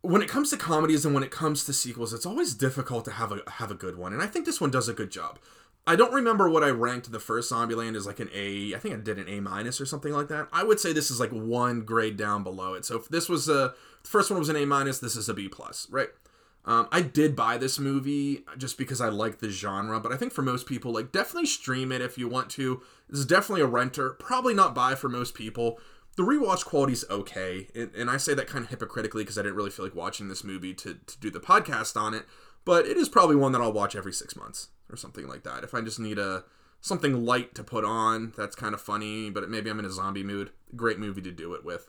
when 0.03 0.21
it 0.21 0.29
comes 0.29 0.51
to 0.51 0.57
comedies 0.57 1.05
and 1.05 1.15
when 1.15 1.23
it 1.23 1.31
comes 1.31 1.65
to 1.65 1.73
sequels, 1.73 2.13
it's 2.13 2.27
always 2.27 2.55
difficult 2.55 3.05
to 3.07 3.13
have 3.13 3.33
a 3.33 3.41
have 3.53 3.71
a 3.71 3.75
good 3.75 3.97
one, 3.97 4.13
and 4.13 4.23
I 4.23 4.27
think 4.27 4.47
this 4.47 4.61
one 4.61 4.71
does 4.71 4.89
a 4.89 4.93
good 4.93 5.11
job. 5.11 5.39
I 5.85 5.97
don't 5.97 6.13
remember 6.13 6.49
what 6.49 6.63
I 6.63 6.69
ranked 6.69 7.11
the 7.11 7.19
first 7.19 7.51
Zombieland 7.51 7.97
as 7.97 8.07
like 8.07 8.21
an 8.21 8.31
A. 8.33 8.73
I 8.75 8.79
think 8.79 8.95
I 8.95 8.99
did 8.99 9.19
an 9.19 9.29
A 9.29 9.41
minus 9.41 9.81
or 9.81 9.87
something 9.87 10.13
like 10.13 10.29
that. 10.29 10.47
I 10.53 10.63
would 10.63 10.79
say 10.79 10.93
this 10.93 11.11
is 11.11 11.19
like 11.19 11.31
one 11.31 11.83
grade 11.83 12.17
down 12.17 12.45
below 12.45 12.75
it. 12.75 12.85
So 12.85 12.97
if 12.97 13.09
this 13.09 13.29
was 13.29 13.49
a 13.49 13.75
the 14.03 14.09
first 14.09 14.31
one 14.31 14.39
was 14.39 14.49
an 14.49 14.57
A 14.57 14.65
minus, 14.65 14.99
this 14.99 15.17
is 15.17 15.29
a 15.29 15.35
B 15.35 15.49
plus, 15.49 15.89
right? 15.91 16.09
Um, 16.65 16.87
I 16.93 17.01
did 17.01 17.35
buy 17.35 17.59
this 17.59 17.79
movie 17.79 18.45
just 18.57 18.79
because 18.79 19.01
I 19.01 19.09
like 19.09 19.39
the 19.39 19.51
genre, 19.51 19.99
but 19.99 20.13
I 20.13 20.17
think 20.17 20.33
for 20.33 20.43
most 20.43 20.67
people, 20.67 20.93
like 20.93 21.11
definitely 21.11 21.47
stream 21.47 21.91
it 21.91 22.01
if 22.01 22.17
you 22.17 22.29
want 22.29 22.51
to. 22.51 22.83
This 23.09 23.21
is 23.21 23.27
definitely 23.27 23.63
a 23.63 23.67
renter. 23.67 24.11
Probably 24.11 24.55
not 24.55 24.75
buy 24.75 24.95
for 24.95 25.09
most 25.09 25.35
people. 25.35 25.79
The 26.17 26.23
rewatch 26.23 26.65
quality 26.65 26.93
is 26.93 27.07
okay, 27.11 27.69
and, 27.75 27.91
and 27.95 28.11
I 28.11 28.19
say 28.19 28.35
that 28.35 28.47
kind 28.47 28.65
of 28.65 28.71
hypocritically 28.71 29.25
because 29.25 29.39
I 29.39 29.43
didn't 29.43 29.57
really 29.57 29.71
feel 29.71 29.87
like 29.87 29.95
watching 29.95 30.29
this 30.29 30.45
movie 30.45 30.75
to, 30.75 30.95
to 30.95 31.21
do 31.21 31.31
the 31.31 31.41
podcast 31.41 32.01
on 32.01 32.15
it. 32.15 32.27
But 32.65 32.87
it 32.87 32.97
is 32.97 33.09
probably 33.09 33.35
one 33.35 33.53
that 33.53 33.61
I'll 33.61 33.73
watch 33.73 33.97
every 33.97 34.13
six 34.13 34.37
months 34.37 34.69
or 34.89 34.97
something 34.97 35.27
like 35.27 35.43
that. 35.43 35.65
If 35.65 35.75
I 35.75 35.81
just 35.81 35.99
need 35.99 36.19
a 36.19 36.45
something 36.81 37.25
light 37.25 37.55
to 37.55 37.65
put 37.65 37.85
on 37.85 38.35
that's 38.37 38.57
kind 38.57 38.75
of 38.75 38.81
funny, 38.81 39.31
but 39.31 39.49
maybe 39.49 39.71
I'm 39.71 39.79
in 39.79 39.85
a 39.85 39.91
zombie 39.91 40.23
mood. 40.23 40.51
Great 40.77 40.99
movie 40.99 41.23
to 41.23 41.33
do 41.33 41.55
it 41.55 41.65
with. 41.65 41.89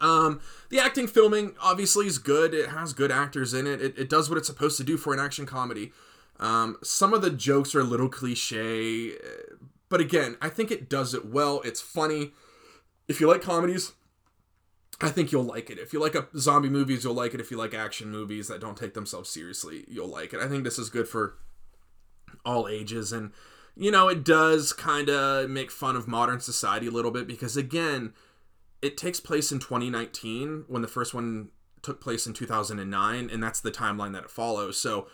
Um, 0.00 0.40
the 0.70 0.78
acting 0.78 1.06
filming 1.06 1.54
obviously 1.60 2.06
is 2.06 2.18
good. 2.18 2.54
It 2.54 2.70
has 2.70 2.92
good 2.92 3.10
actors 3.10 3.54
in 3.54 3.66
it. 3.66 3.80
It, 3.80 3.98
it 3.98 4.08
does 4.08 4.28
what 4.28 4.38
it's 4.38 4.46
supposed 4.46 4.76
to 4.78 4.84
do 4.84 4.96
for 4.96 5.12
an 5.12 5.20
action 5.20 5.46
comedy. 5.46 5.92
Um, 6.38 6.76
some 6.82 7.12
of 7.14 7.22
the 7.22 7.30
jokes 7.30 7.74
are 7.74 7.80
a 7.80 7.84
little 7.84 8.08
cliche, 8.08 9.12
but 9.88 10.00
again, 10.00 10.36
I 10.40 10.48
think 10.48 10.70
it 10.70 10.88
does 10.88 11.14
it 11.14 11.26
well. 11.26 11.60
It's 11.64 11.80
funny. 11.80 12.32
If 13.08 13.20
you 13.20 13.26
like 13.26 13.42
comedies, 13.42 13.92
I 15.00 15.08
think 15.08 15.32
you'll 15.32 15.44
like 15.44 15.70
it. 15.70 15.78
If 15.78 15.92
you 15.92 16.00
like 16.00 16.14
a, 16.14 16.28
zombie 16.36 16.68
movies, 16.68 17.04
you'll 17.04 17.14
like 17.14 17.34
it. 17.34 17.40
If 17.40 17.50
you 17.50 17.56
like 17.56 17.74
action 17.74 18.10
movies 18.10 18.48
that 18.48 18.60
don't 18.60 18.76
take 18.76 18.94
themselves 18.94 19.30
seriously, 19.30 19.84
you'll 19.88 20.08
like 20.08 20.32
it. 20.32 20.40
I 20.40 20.48
think 20.48 20.64
this 20.64 20.78
is 20.78 20.90
good 20.90 21.08
for 21.08 21.34
all 22.44 22.68
ages 22.68 23.12
and 23.12 23.32
you 23.78 23.92
know, 23.92 24.08
it 24.08 24.24
does 24.24 24.72
kind 24.72 25.08
of 25.08 25.48
make 25.48 25.70
fun 25.70 25.94
of 25.94 26.08
modern 26.08 26.40
society 26.40 26.88
a 26.88 26.90
little 26.90 27.12
bit 27.12 27.28
because 27.28 27.56
again, 27.56 28.12
it 28.82 28.96
takes 28.96 29.20
place 29.20 29.50
in 29.50 29.58
2019 29.58 30.64
when 30.68 30.82
the 30.82 30.88
first 30.88 31.14
one 31.14 31.48
took 31.82 32.00
place 32.00 32.26
in 32.26 32.32
2009 32.32 33.30
and 33.30 33.42
that's 33.42 33.60
the 33.60 33.70
timeline 33.70 34.12
that 34.12 34.24
it 34.24 34.30
follows. 34.30 34.80
So 34.80 35.08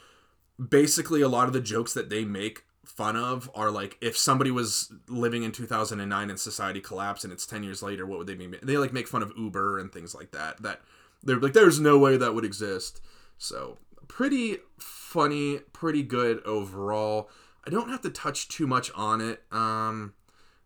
basically 0.69 1.21
a 1.21 1.29
lot 1.29 1.47
of 1.47 1.53
the 1.53 1.61
jokes 1.61 1.95
that 1.95 2.11
they 2.11 2.25
make 2.25 2.65
fun 2.85 3.17
of 3.17 3.51
are 3.55 3.71
like 3.71 3.97
if 4.01 4.17
somebody 4.17 4.51
was 4.51 4.93
living 5.09 5.43
in 5.43 5.53
2009 5.53 6.31
and 6.31 6.39
society 6.39 6.81
collapsed 6.81 7.25
and 7.25 7.33
it's 7.33 7.47
10 7.47 7.63
years 7.63 7.83
later 7.83 8.07
what 8.07 8.19
would 8.19 8.27
they 8.27 8.35
be 8.35 8.47
they 8.63 8.77
like 8.77 8.93
make 8.93 9.09
fun 9.09 9.23
of 9.23 9.33
uber 9.39 9.79
and 9.79 9.91
things 9.91 10.15
like 10.15 10.33
that 10.33 10.63
that 10.63 10.81
they're 11.23 11.41
like 11.41 11.55
there's 11.55 11.81
no 11.81 11.99
way 11.99 12.17
that 12.17 12.35
would 12.35 12.45
exist. 12.45 13.01
So 13.39 13.79
pretty 14.07 14.59
funny 14.79 15.61
pretty 15.73 16.03
good 16.03 16.43
overall. 16.45 17.31
I 17.67 17.71
don't 17.71 17.89
have 17.89 18.03
to 18.03 18.11
touch 18.11 18.49
too 18.49 18.67
much 18.67 18.91
on 18.95 19.21
it 19.21 19.43
um 19.51 20.13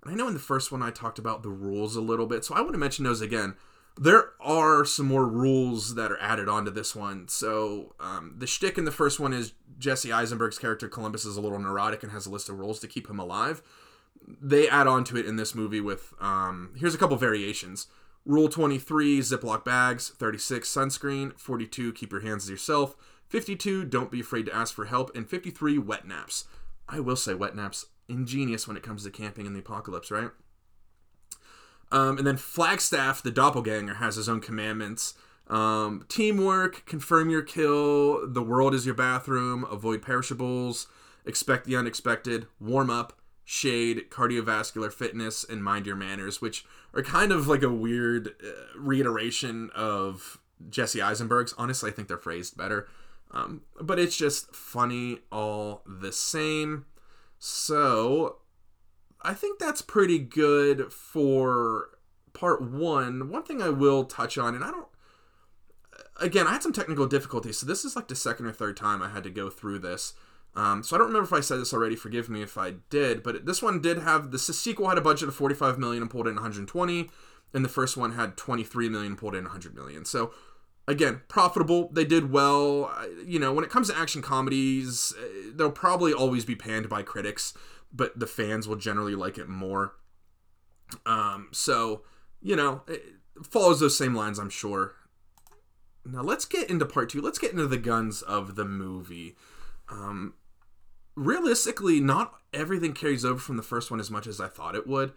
I 0.08 0.14
know 0.14 0.26
in 0.26 0.34
the 0.34 0.40
first 0.40 0.72
one 0.72 0.82
I 0.82 0.90
talked 0.90 1.18
about 1.18 1.42
the 1.42 1.50
rules 1.50 1.94
a 1.94 2.00
little 2.00 2.26
bit, 2.26 2.44
so 2.44 2.54
I 2.54 2.60
want 2.60 2.72
to 2.72 2.78
mention 2.78 3.04
those 3.04 3.20
again. 3.20 3.54
There 4.00 4.30
are 4.40 4.84
some 4.84 5.06
more 5.06 5.26
rules 5.26 5.96
that 5.96 6.10
are 6.10 6.20
added 6.20 6.48
onto 6.48 6.70
this 6.70 6.96
one. 6.96 7.28
So 7.28 7.94
um, 8.00 8.34
the 8.38 8.46
shtick 8.46 8.78
in 8.78 8.84
the 8.84 8.92
first 8.92 9.20
one 9.20 9.32
is 9.32 9.52
Jesse 9.78 10.12
Eisenberg's 10.12 10.58
character 10.58 10.88
Columbus 10.88 11.24
is 11.24 11.36
a 11.36 11.40
little 11.40 11.58
neurotic 11.58 12.02
and 12.02 12.12
has 12.12 12.24
a 12.24 12.30
list 12.30 12.48
of 12.48 12.58
rules 12.58 12.80
to 12.80 12.88
keep 12.88 13.10
him 13.10 13.18
alive. 13.18 13.60
They 14.26 14.68
add 14.68 14.86
on 14.86 15.04
to 15.04 15.16
it 15.16 15.26
in 15.26 15.36
this 15.36 15.54
movie 15.54 15.80
with 15.80 16.14
um, 16.20 16.74
here's 16.78 16.94
a 16.94 16.98
couple 16.98 17.16
variations. 17.16 17.88
Rule 18.24 18.48
23, 18.48 19.20
Ziploc 19.20 19.64
bags. 19.64 20.10
36, 20.10 20.68
sunscreen. 20.68 21.38
42, 21.38 21.92
keep 21.92 22.12
your 22.12 22.20
hands 22.20 22.46
to 22.46 22.52
yourself. 22.52 22.96
52, 23.28 23.84
don't 23.84 24.10
be 24.10 24.20
afraid 24.20 24.46
to 24.46 24.54
ask 24.54 24.74
for 24.74 24.86
help. 24.86 25.14
And 25.16 25.28
53, 25.28 25.78
wet 25.78 26.06
naps. 26.06 26.44
I 26.88 27.00
will 27.00 27.16
say 27.16 27.34
wet 27.34 27.54
naps, 27.54 27.86
ingenious 28.08 28.66
when 28.66 28.76
it 28.76 28.82
comes 28.82 29.04
to 29.04 29.10
camping 29.10 29.46
in 29.46 29.52
the 29.52 29.60
apocalypse, 29.60 30.10
right? 30.10 30.30
Um, 31.90 32.18
and 32.18 32.26
then 32.26 32.36
Flagstaff, 32.36 33.22
the 33.22 33.30
doppelganger, 33.30 33.94
has 33.94 34.16
his 34.16 34.28
own 34.28 34.40
commandments. 34.40 35.14
Um, 35.48 36.04
teamwork, 36.08 36.84
confirm 36.84 37.30
your 37.30 37.42
kill, 37.42 38.26
the 38.26 38.42
world 38.42 38.74
is 38.74 38.84
your 38.84 38.94
bathroom, 38.94 39.64
avoid 39.70 40.02
perishables, 40.02 40.86
expect 41.24 41.64
the 41.64 41.76
unexpected, 41.76 42.46
warm 42.60 42.90
up, 42.90 43.18
shade, 43.44 44.10
cardiovascular 44.10 44.92
fitness, 44.92 45.44
and 45.44 45.64
mind 45.64 45.86
your 45.86 45.96
manners, 45.96 46.42
which 46.42 46.66
are 46.92 47.02
kind 47.02 47.32
of 47.32 47.48
like 47.48 47.62
a 47.62 47.70
weird 47.70 48.34
uh, 48.44 48.78
reiteration 48.78 49.70
of 49.74 50.38
Jesse 50.68 51.00
Eisenberg's. 51.00 51.54
Honestly, 51.56 51.90
I 51.90 51.94
think 51.94 52.08
they're 52.08 52.18
phrased 52.18 52.58
better. 52.58 52.88
Um, 53.30 53.62
but 53.80 53.98
it's 53.98 54.16
just 54.16 54.54
funny 54.54 55.20
all 55.32 55.82
the 55.86 56.12
same. 56.12 56.84
So 57.38 58.38
I 59.22 59.34
think 59.34 59.58
that's 59.58 59.82
pretty 59.82 60.18
good 60.18 60.92
for 60.92 61.98
part 62.32 62.62
one. 62.62 63.30
One 63.30 63.42
thing 63.42 63.62
I 63.62 63.70
will 63.70 64.04
touch 64.04 64.38
on, 64.38 64.54
and 64.54 64.64
I 64.64 64.70
don't. 64.70 64.86
Again, 66.20 66.46
I 66.46 66.52
had 66.52 66.62
some 66.62 66.72
technical 66.72 67.06
difficulties, 67.06 67.58
so 67.58 67.66
this 67.66 67.84
is 67.84 67.94
like 67.94 68.08
the 68.08 68.16
second 68.16 68.46
or 68.46 68.52
third 68.52 68.76
time 68.76 69.02
I 69.02 69.08
had 69.08 69.22
to 69.24 69.30
go 69.30 69.50
through 69.50 69.80
this. 69.80 70.14
Um, 70.56 70.82
so 70.82 70.96
I 70.96 70.98
don't 70.98 71.08
remember 71.08 71.26
if 71.26 71.32
I 71.32 71.40
said 71.40 71.60
this 71.60 71.72
already. 71.72 71.94
Forgive 71.94 72.28
me 72.28 72.42
if 72.42 72.58
I 72.58 72.74
did, 72.90 73.22
but 73.22 73.46
this 73.46 73.62
one 73.62 73.80
did 73.80 73.98
have 73.98 74.32
the 74.32 74.38
sequel 74.38 74.88
had 74.88 74.98
a 74.98 75.02
budget 75.02 75.28
of 75.28 75.34
45 75.34 75.78
million 75.78 76.02
and 76.02 76.10
pulled 76.10 76.26
in 76.26 76.34
120, 76.34 77.10
and 77.54 77.64
the 77.64 77.68
first 77.68 77.96
one 77.96 78.12
had 78.12 78.36
23 78.36 78.88
million 78.88 79.14
pulled 79.14 79.36
in 79.36 79.44
100 79.44 79.74
million. 79.74 80.04
So 80.04 80.32
again, 80.88 81.20
profitable. 81.28 81.90
They 81.92 82.04
did 82.04 82.32
well. 82.32 82.90
You 83.24 83.38
know, 83.38 83.52
when 83.52 83.64
it 83.64 83.70
comes 83.70 83.88
to 83.88 83.96
action 83.96 84.22
comedies, 84.22 85.12
eh, 85.20 85.50
they'll 85.54 85.70
probably 85.70 86.12
always 86.12 86.44
be 86.44 86.56
panned 86.56 86.88
by 86.88 87.02
critics, 87.02 87.54
but 87.92 88.18
the 88.18 88.26
fans 88.26 88.66
will 88.66 88.76
generally 88.76 89.14
like 89.14 89.38
it 89.38 89.48
more. 89.48 89.94
Um, 91.06 91.48
so 91.52 92.02
you 92.40 92.56
know, 92.56 92.82
it 92.86 93.04
follows 93.42 93.80
those 93.80 93.96
same 93.96 94.14
lines, 94.14 94.38
I'm 94.38 94.50
sure. 94.50 94.94
Now 96.04 96.22
let's 96.22 96.44
get 96.44 96.70
into 96.70 96.86
part 96.86 97.10
two. 97.10 97.20
Let's 97.20 97.38
get 97.38 97.52
into 97.52 97.66
the 97.66 97.76
guns 97.76 98.22
of 98.22 98.54
the 98.54 98.64
movie. 98.64 99.36
Um, 99.90 100.34
realistically, 101.14 102.00
not 102.00 102.34
everything 102.54 102.94
carries 102.94 103.24
over 103.24 103.38
from 103.38 103.56
the 103.56 103.62
first 103.62 103.90
one 103.90 104.00
as 104.00 104.10
much 104.10 104.26
as 104.26 104.40
I 104.40 104.48
thought 104.48 104.74
it 104.74 104.86
would. 104.86 105.12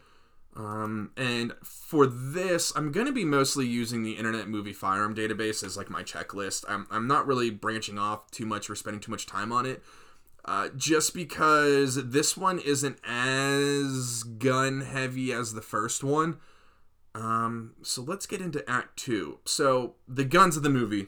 Um, 0.55 1.11
and 1.15 1.53
for 1.63 2.05
this, 2.05 2.73
I'm 2.75 2.91
going 2.91 3.05
to 3.05 3.13
be 3.13 3.23
mostly 3.23 3.65
using 3.65 4.03
the 4.03 4.13
Internet 4.13 4.49
Movie 4.49 4.73
Firearm 4.73 5.15
database 5.15 5.63
as 5.63 5.77
like 5.77 5.89
my 5.89 6.03
checklist. 6.03 6.65
I'm, 6.67 6.87
I'm 6.91 7.07
not 7.07 7.25
really 7.25 7.49
branching 7.49 7.97
off 7.97 8.29
too 8.31 8.45
much 8.45 8.69
or 8.69 8.75
spending 8.75 8.99
too 8.99 9.11
much 9.11 9.25
time 9.25 9.51
on 9.51 9.65
it. 9.65 9.81
Uh, 10.43 10.69
just 10.75 11.13
because 11.13 12.09
this 12.09 12.35
one 12.35 12.59
isn't 12.59 12.97
as 13.07 14.23
gun 14.23 14.81
heavy 14.81 15.31
as 15.31 15.53
the 15.53 15.61
first 15.61 16.03
one. 16.03 16.39
Um, 17.13 17.75
so 17.83 18.01
let's 18.01 18.25
get 18.25 18.41
into 18.41 18.67
Act 18.69 18.97
Two. 18.97 19.39
So 19.45 19.95
the 20.07 20.25
guns 20.25 20.57
of 20.57 20.63
the 20.63 20.69
movie. 20.69 21.07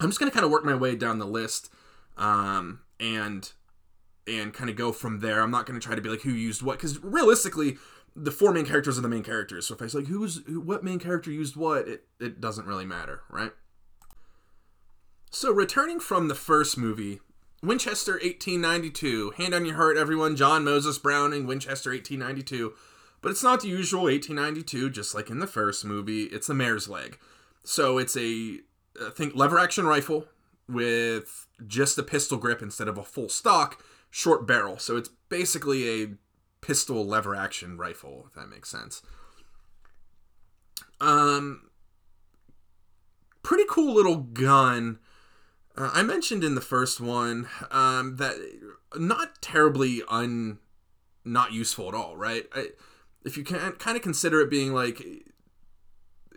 I'm 0.00 0.08
just 0.08 0.18
gonna 0.18 0.30
kind 0.30 0.46
of 0.46 0.50
work 0.50 0.64
my 0.64 0.74
way 0.74 0.94
down 0.94 1.18
the 1.18 1.26
list, 1.26 1.70
um, 2.16 2.80
and 3.00 3.50
and 4.26 4.54
kind 4.54 4.70
of 4.70 4.76
go 4.76 4.92
from 4.92 5.20
there. 5.20 5.42
I'm 5.42 5.50
not 5.50 5.66
gonna 5.66 5.80
try 5.80 5.94
to 5.94 6.00
be 6.00 6.08
like 6.08 6.22
who 6.22 6.30
used 6.30 6.62
what, 6.62 6.78
because 6.78 7.02
realistically, 7.02 7.78
the 8.22 8.30
four 8.30 8.52
main 8.52 8.66
characters 8.66 8.98
are 8.98 9.02
the 9.02 9.08
main 9.08 9.22
characters. 9.22 9.66
So 9.66 9.74
if 9.74 9.82
I 9.82 9.86
say 9.86 9.98
like 9.98 10.08
who's 10.08 10.42
who, 10.46 10.60
what 10.60 10.84
main 10.84 10.98
character 10.98 11.30
used 11.30 11.56
what, 11.56 11.88
it 11.88 12.04
it 12.20 12.40
doesn't 12.40 12.66
really 12.66 12.86
matter, 12.86 13.22
right? 13.30 13.52
So 15.30 15.52
returning 15.52 16.00
from 16.00 16.28
the 16.28 16.34
first 16.34 16.78
movie, 16.78 17.20
Winchester 17.62 18.12
1892. 18.12 19.32
Hand 19.36 19.54
on 19.54 19.66
your 19.66 19.76
heart, 19.76 19.96
everyone. 19.96 20.36
John 20.36 20.64
Moses 20.64 20.98
Browning, 20.98 21.46
Winchester 21.46 21.90
1892. 21.90 22.72
But 23.20 23.30
it's 23.30 23.42
not 23.42 23.60
the 23.60 23.68
usual 23.68 24.04
1892, 24.04 24.90
just 24.90 25.14
like 25.14 25.28
in 25.28 25.40
the 25.40 25.46
first 25.46 25.84
movie. 25.84 26.24
It's 26.24 26.48
a 26.48 26.54
mare's 26.54 26.88
leg. 26.88 27.18
So 27.64 27.98
it's 27.98 28.16
a, 28.16 28.60
I 29.00 29.10
think, 29.10 29.34
lever 29.34 29.58
action 29.58 29.86
rifle 29.86 30.26
with 30.68 31.46
just 31.66 31.98
a 31.98 32.02
pistol 32.02 32.38
grip 32.38 32.62
instead 32.62 32.86
of 32.86 32.96
a 32.96 33.02
full 33.02 33.28
stock 33.28 33.82
short 34.10 34.46
barrel. 34.46 34.78
So 34.78 34.96
it's 34.96 35.10
basically 35.28 36.02
a 36.02 36.08
pistol 36.60 37.06
lever 37.06 37.34
action 37.34 37.76
rifle, 37.76 38.24
if 38.28 38.34
that 38.34 38.48
makes 38.48 38.68
sense. 38.68 39.02
Um, 41.00 41.70
pretty 43.42 43.64
cool 43.68 43.94
little 43.94 44.16
gun. 44.16 44.98
Uh, 45.76 45.90
I 45.92 46.02
mentioned 46.02 46.42
in 46.42 46.54
the 46.54 46.60
first 46.60 47.00
one 47.00 47.48
um, 47.70 48.16
that 48.16 48.36
not 48.96 49.40
terribly 49.40 50.02
un 50.08 50.58
not 51.24 51.52
useful 51.52 51.88
at 51.88 51.94
all, 51.94 52.16
right? 52.16 52.46
I, 52.54 52.68
if 53.24 53.36
you 53.36 53.44
can 53.44 53.72
kind 53.72 53.96
of 53.96 54.02
consider 54.02 54.40
it 54.40 54.50
being 54.50 54.72
like 54.72 55.00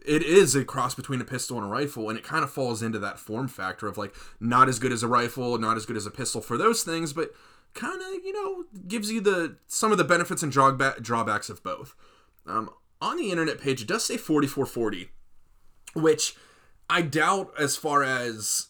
it 0.06 0.24
is 0.24 0.56
a 0.56 0.66
cross 0.66 0.96
between 0.96 1.22
a 1.22 1.26
pistol 1.26 1.58
and 1.58 1.66
a 1.66 1.70
rifle 1.70 2.10
and 2.10 2.18
it 2.18 2.24
kind 2.24 2.44
of 2.44 2.52
falls 2.52 2.82
into 2.82 3.00
that 3.00 3.20
form 3.20 3.48
factor 3.48 3.88
of 3.88 3.98
like 3.98 4.16
not 4.40 4.68
as 4.68 4.80
good 4.80 4.92
as 4.92 5.04
a 5.04 5.08
rifle 5.08 5.58
not 5.58 5.78
as 5.78 5.86
good 5.86 5.96
as 5.96 6.06
a 6.06 6.12
pistol 6.12 6.42
for 6.42 6.58
those 6.58 6.84
things 6.84 7.14
but 7.14 7.32
kind 7.74 8.02
of 8.02 8.24
you 8.24 8.34
know 8.34 8.66
gives 8.88 9.12
you 9.12 9.22
the 9.22 9.58
some 9.68 9.92
of 9.92 9.98
the 9.98 10.04
benefits 10.04 10.44
and 10.44 10.52
drawback, 10.52 11.02
drawbacks 11.02 11.50
of 11.50 11.64
both 11.64 11.96
um, 12.46 12.70
on 13.02 13.18
the 13.18 13.32
internet 13.32 13.60
page 13.60 13.82
it 13.82 13.88
does 13.88 14.04
say 14.04 14.18
4440 14.18 15.10
which 15.94 16.36
i 16.90 17.02
doubt 17.02 17.54
as 17.58 17.78
far 17.78 18.04
as 18.04 18.68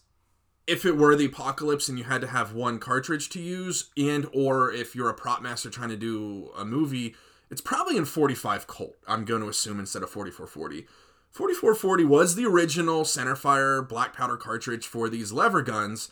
if 0.68 0.86
it 0.86 0.96
were 0.96 1.16
the 1.16 1.26
apocalypse 1.26 1.90
and 1.90 1.98
you 1.98 2.04
had 2.04 2.22
to 2.22 2.28
have 2.28 2.54
one 2.54 2.80
cartridge 2.80 3.30
to 3.30 3.42
use 3.42 3.90
and 3.98 4.28
or 4.34 4.72
if 4.72 4.96
you're 4.96 5.10
a 5.10 5.14
prop 5.14 5.42
master 5.42 5.70
trying 5.70 5.90
to 5.90 5.98
do 5.98 6.52
a 6.58 6.64
movie 6.64 7.16
it's 7.52 7.62
probably 7.62 7.98
in 7.98 8.06
45 8.06 8.66
Colt, 8.66 8.96
I'm 9.06 9.26
going 9.26 9.42
to 9.42 9.50
assume, 9.50 9.78
instead 9.78 10.04
of 10.04 10.10
4440. 10.10 10.88
4440 11.32 12.06
was 12.06 12.36
the 12.36 12.46
original 12.46 13.04
centerfire 13.04 13.88
black 13.88 14.16
powder 14.16 14.38
cartridge 14.38 14.88
for 14.88 15.10
these 15.10 15.34
lever 15.34 15.62
guns. 15.62 16.10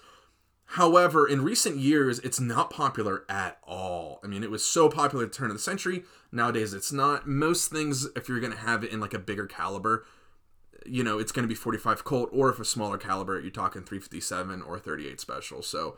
However, 0.74 1.28
in 1.28 1.42
recent 1.44 1.78
years, 1.78 2.20
it's 2.20 2.40
not 2.40 2.70
popular 2.70 3.26
at 3.28 3.58
all. 3.64 4.20
I 4.24 4.28
mean, 4.28 4.44
it 4.44 4.52
was 4.52 4.64
so 4.64 4.88
popular 4.88 5.26
at 5.26 5.32
the 5.32 5.38
turn 5.38 5.50
of 5.50 5.56
the 5.56 5.62
century. 5.62 6.04
Nowadays, 6.32 6.76
it's 6.76 6.94
not. 6.94 7.28
Most 7.28 7.72
things, 7.72 8.08
if 8.16 8.30
you're 8.30 8.40
going 8.40 8.54
to 8.54 8.60
have 8.60 8.84
it 8.84 8.92
in 8.92 9.00
like 9.00 9.16
a 9.16 9.20
bigger 9.20 9.48
caliber, 9.48 10.06
you 10.86 11.04
know, 11.04 11.18
it's 11.18 11.32
going 11.32 11.44
to 11.44 11.48
be 11.48 11.56
45 11.56 12.04
Colt, 12.04 12.30
or 12.32 12.52
if 12.52 12.60
a 12.60 12.66
smaller 12.66 13.00
caliber, 13.00 13.40
you're 13.40 13.50
talking 13.50 13.82
357 13.82 14.62
or 14.62 14.78
38 14.78 15.20
Special. 15.20 15.64
So, 15.64 15.98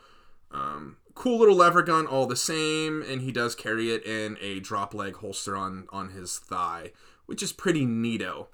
um, 0.50 0.96
cool 1.14 1.40
little 1.40 1.56
lever 1.56 1.82
gun, 1.82 2.06
all 2.06 2.24
the 2.24 2.34
same, 2.34 3.02
and 3.02 3.20
he 3.20 3.30
does 3.30 3.54
carry 3.54 3.92
it 3.92 4.06
in 4.06 4.38
a 4.40 4.60
drop 4.60 4.94
leg 4.94 5.16
holster 5.16 5.54
on 5.54 5.86
on 5.90 6.12
his 6.12 6.38
thigh, 6.38 6.92
which 7.26 7.42
is 7.42 7.52
pretty 7.52 7.84
neato. 7.84 8.46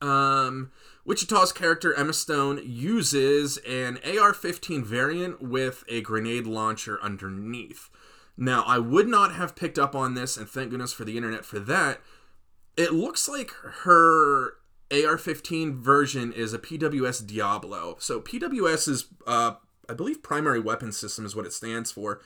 Um, 0.00 0.70
Wichita's 1.04 1.52
character 1.52 1.92
Emma 1.94 2.12
Stone 2.12 2.60
uses 2.64 3.58
an 3.58 3.98
AR-15 4.04 4.84
variant 4.84 5.42
with 5.42 5.84
a 5.88 6.00
grenade 6.00 6.46
launcher 6.46 6.98
underneath. 7.02 7.90
Now, 8.36 8.64
I 8.66 8.78
would 8.78 9.06
not 9.06 9.34
have 9.34 9.54
picked 9.54 9.78
up 9.78 9.94
on 9.94 10.14
this, 10.14 10.36
and 10.36 10.48
thank 10.48 10.70
goodness 10.70 10.92
for 10.92 11.04
the 11.04 11.16
internet 11.16 11.44
for 11.44 11.60
that. 11.60 12.00
It 12.76 12.92
looks 12.92 13.28
like 13.28 13.50
her 13.50 14.56
AR-15 14.90 15.74
version 15.74 16.32
is 16.32 16.52
a 16.52 16.58
PWS 16.58 17.26
Diablo. 17.26 17.96
So 17.98 18.20
PWS 18.20 18.88
is 18.88 19.06
uh, 19.26 19.54
I 19.88 19.94
believe 19.94 20.22
primary 20.22 20.60
weapon 20.60 20.92
system 20.92 21.26
is 21.26 21.36
what 21.36 21.46
it 21.46 21.52
stands 21.52 21.92
for, 21.92 22.20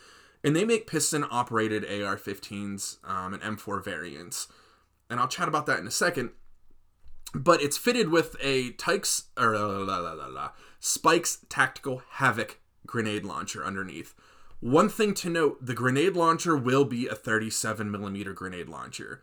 and 0.45 0.55
they 0.55 0.65
make 0.65 0.87
piston 0.87 1.25
operated 1.31 1.85
AR-15s 1.85 2.99
um, 3.09 3.35
and 3.35 3.43
M4 3.43 3.83
variants, 3.83 4.49
and 5.11 5.19
I'll 5.19 5.29
chat 5.29 5.49
about 5.49 5.67
that 5.67 5.79
in 5.79 5.87
a 5.87 5.91
second. 5.91 6.31
But 7.35 7.63
it's 7.63 7.77
fitted 7.77 8.09
with 8.09 8.37
a 8.41 8.73
Tykes 8.73 9.25
or 9.37 9.57
la, 9.57 9.99
la, 9.99 10.13
la, 10.27 10.51
Spikes 10.81 11.39
Tactical 11.49 12.03
Havoc 12.13 12.59
grenade 12.87 13.25
launcher 13.25 13.65
underneath. 13.65 14.15
One 14.61 14.89
thing 14.89 15.15
to 15.15 15.31
note: 15.31 15.65
the 15.65 15.75
grenade 15.75 16.17
launcher 16.17 16.57
will 16.57 16.85
be 16.85 17.07
a 17.07 17.15
37 17.15 17.91
millimeter 17.91 18.33
grenade 18.33 18.69
launcher. 18.69 19.23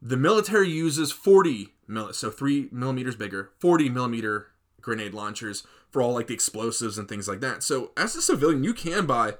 The 0.00 0.16
military 0.16 0.68
uses 0.68 1.12
40 1.12 1.74
mil, 1.88 2.12
so 2.12 2.30
three 2.30 2.68
millimeters 2.70 3.16
bigger, 3.16 3.50
40 3.58 3.88
millimeter 3.88 4.48
grenade 4.80 5.14
launchers 5.14 5.66
for 5.90 6.02
all 6.02 6.12
like 6.12 6.26
the 6.26 6.34
explosives 6.34 6.98
and 6.98 7.08
things 7.08 7.26
like 7.26 7.40
that. 7.40 7.62
So 7.62 7.92
as 7.96 8.14
a 8.14 8.22
civilian, 8.22 8.64
you 8.64 8.74
can 8.74 9.06
buy 9.06 9.34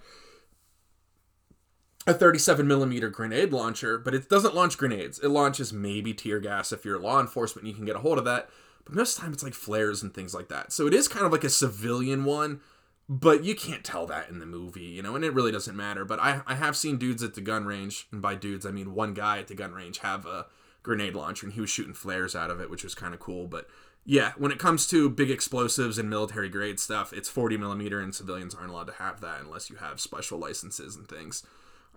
a 2.06 2.14
37 2.14 2.66
millimeter 2.66 3.08
grenade 3.08 3.52
launcher, 3.52 3.98
but 3.98 4.14
it 4.14 4.28
doesn't 4.28 4.54
launch 4.54 4.76
grenades. 4.76 5.18
It 5.18 5.28
launches 5.28 5.72
maybe 5.72 6.12
tear 6.12 6.38
gas 6.38 6.72
if 6.72 6.84
you're 6.84 6.98
law 6.98 7.20
enforcement, 7.20 7.66
you 7.66 7.74
can 7.74 7.84
get 7.84 7.96
a 7.96 8.00
hold 8.00 8.18
of 8.18 8.24
that. 8.24 8.50
But 8.84 8.94
most 8.94 9.14
of 9.14 9.16
the 9.16 9.22
time, 9.22 9.32
it's 9.32 9.42
like 9.42 9.54
flares 9.54 10.02
and 10.02 10.12
things 10.12 10.34
like 10.34 10.48
that. 10.48 10.72
So 10.72 10.86
it 10.86 10.94
is 10.94 11.08
kind 11.08 11.24
of 11.24 11.32
like 11.32 11.44
a 11.44 11.50
civilian 11.50 12.24
one, 12.24 12.60
but 13.08 13.44
you 13.44 13.54
can't 13.54 13.84
tell 13.84 14.06
that 14.06 14.28
in 14.28 14.38
the 14.38 14.46
movie, 14.46 14.82
you 14.82 15.02
know, 15.02 15.14
and 15.14 15.24
it 15.24 15.32
really 15.32 15.52
doesn't 15.52 15.76
matter. 15.76 16.04
But 16.04 16.20
I, 16.20 16.42
I 16.46 16.54
have 16.54 16.76
seen 16.76 16.98
dudes 16.98 17.22
at 17.22 17.34
the 17.34 17.40
gun 17.40 17.64
range, 17.64 18.06
and 18.12 18.20
by 18.20 18.34
dudes, 18.34 18.66
I 18.66 18.70
mean 18.70 18.94
one 18.94 19.14
guy 19.14 19.38
at 19.38 19.48
the 19.48 19.54
gun 19.54 19.72
range, 19.72 19.98
have 19.98 20.26
a 20.26 20.46
grenade 20.82 21.14
launcher, 21.14 21.46
and 21.46 21.54
he 21.54 21.60
was 21.60 21.70
shooting 21.70 21.94
flares 21.94 22.36
out 22.36 22.50
of 22.50 22.60
it, 22.60 22.70
which 22.70 22.84
was 22.84 22.94
kind 22.94 23.14
of 23.14 23.20
cool. 23.20 23.46
But 23.46 23.66
yeah, 24.04 24.32
when 24.36 24.52
it 24.52 24.58
comes 24.58 24.86
to 24.88 25.08
big 25.08 25.30
explosives 25.30 25.96
and 25.98 26.10
military 26.10 26.50
grade 26.50 26.78
stuff, 26.78 27.12
it's 27.14 27.28
40 27.28 27.56
millimeter, 27.56 28.00
and 28.00 28.14
civilians 28.14 28.54
aren't 28.54 28.70
allowed 28.70 28.88
to 28.88 28.94
have 28.94 29.22
that 29.22 29.40
unless 29.40 29.70
you 29.70 29.76
have 29.76 29.98
special 30.00 30.38
licenses 30.38 30.94
and 30.94 31.08
things. 31.08 31.42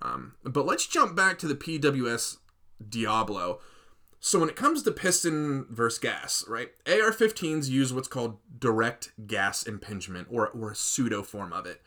Um, 0.02 0.34
but 0.44 0.66
let's 0.66 0.86
jump 0.86 1.16
back 1.16 1.40
to 1.40 1.48
the 1.48 1.56
PWS 1.56 2.38
Diablo. 2.88 3.60
So 4.20 4.40
when 4.40 4.50
it 4.50 4.56
comes 4.56 4.84
to 4.84 4.92
piston 4.92 5.66
versus 5.70 6.00
gas, 6.00 6.44
right? 6.48 6.72
AR-15s 6.88 7.70
use 7.70 7.94
what's 7.94 8.08
called 8.08 8.38
direct 8.58 9.12
gas 9.28 9.64
impingement, 9.64 10.28
or 10.30 10.48
or 10.50 10.72
a 10.72 10.76
pseudo 10.76 11.22
form 11.22 11.54
of 11.54 11.66
it, 11.66 11.82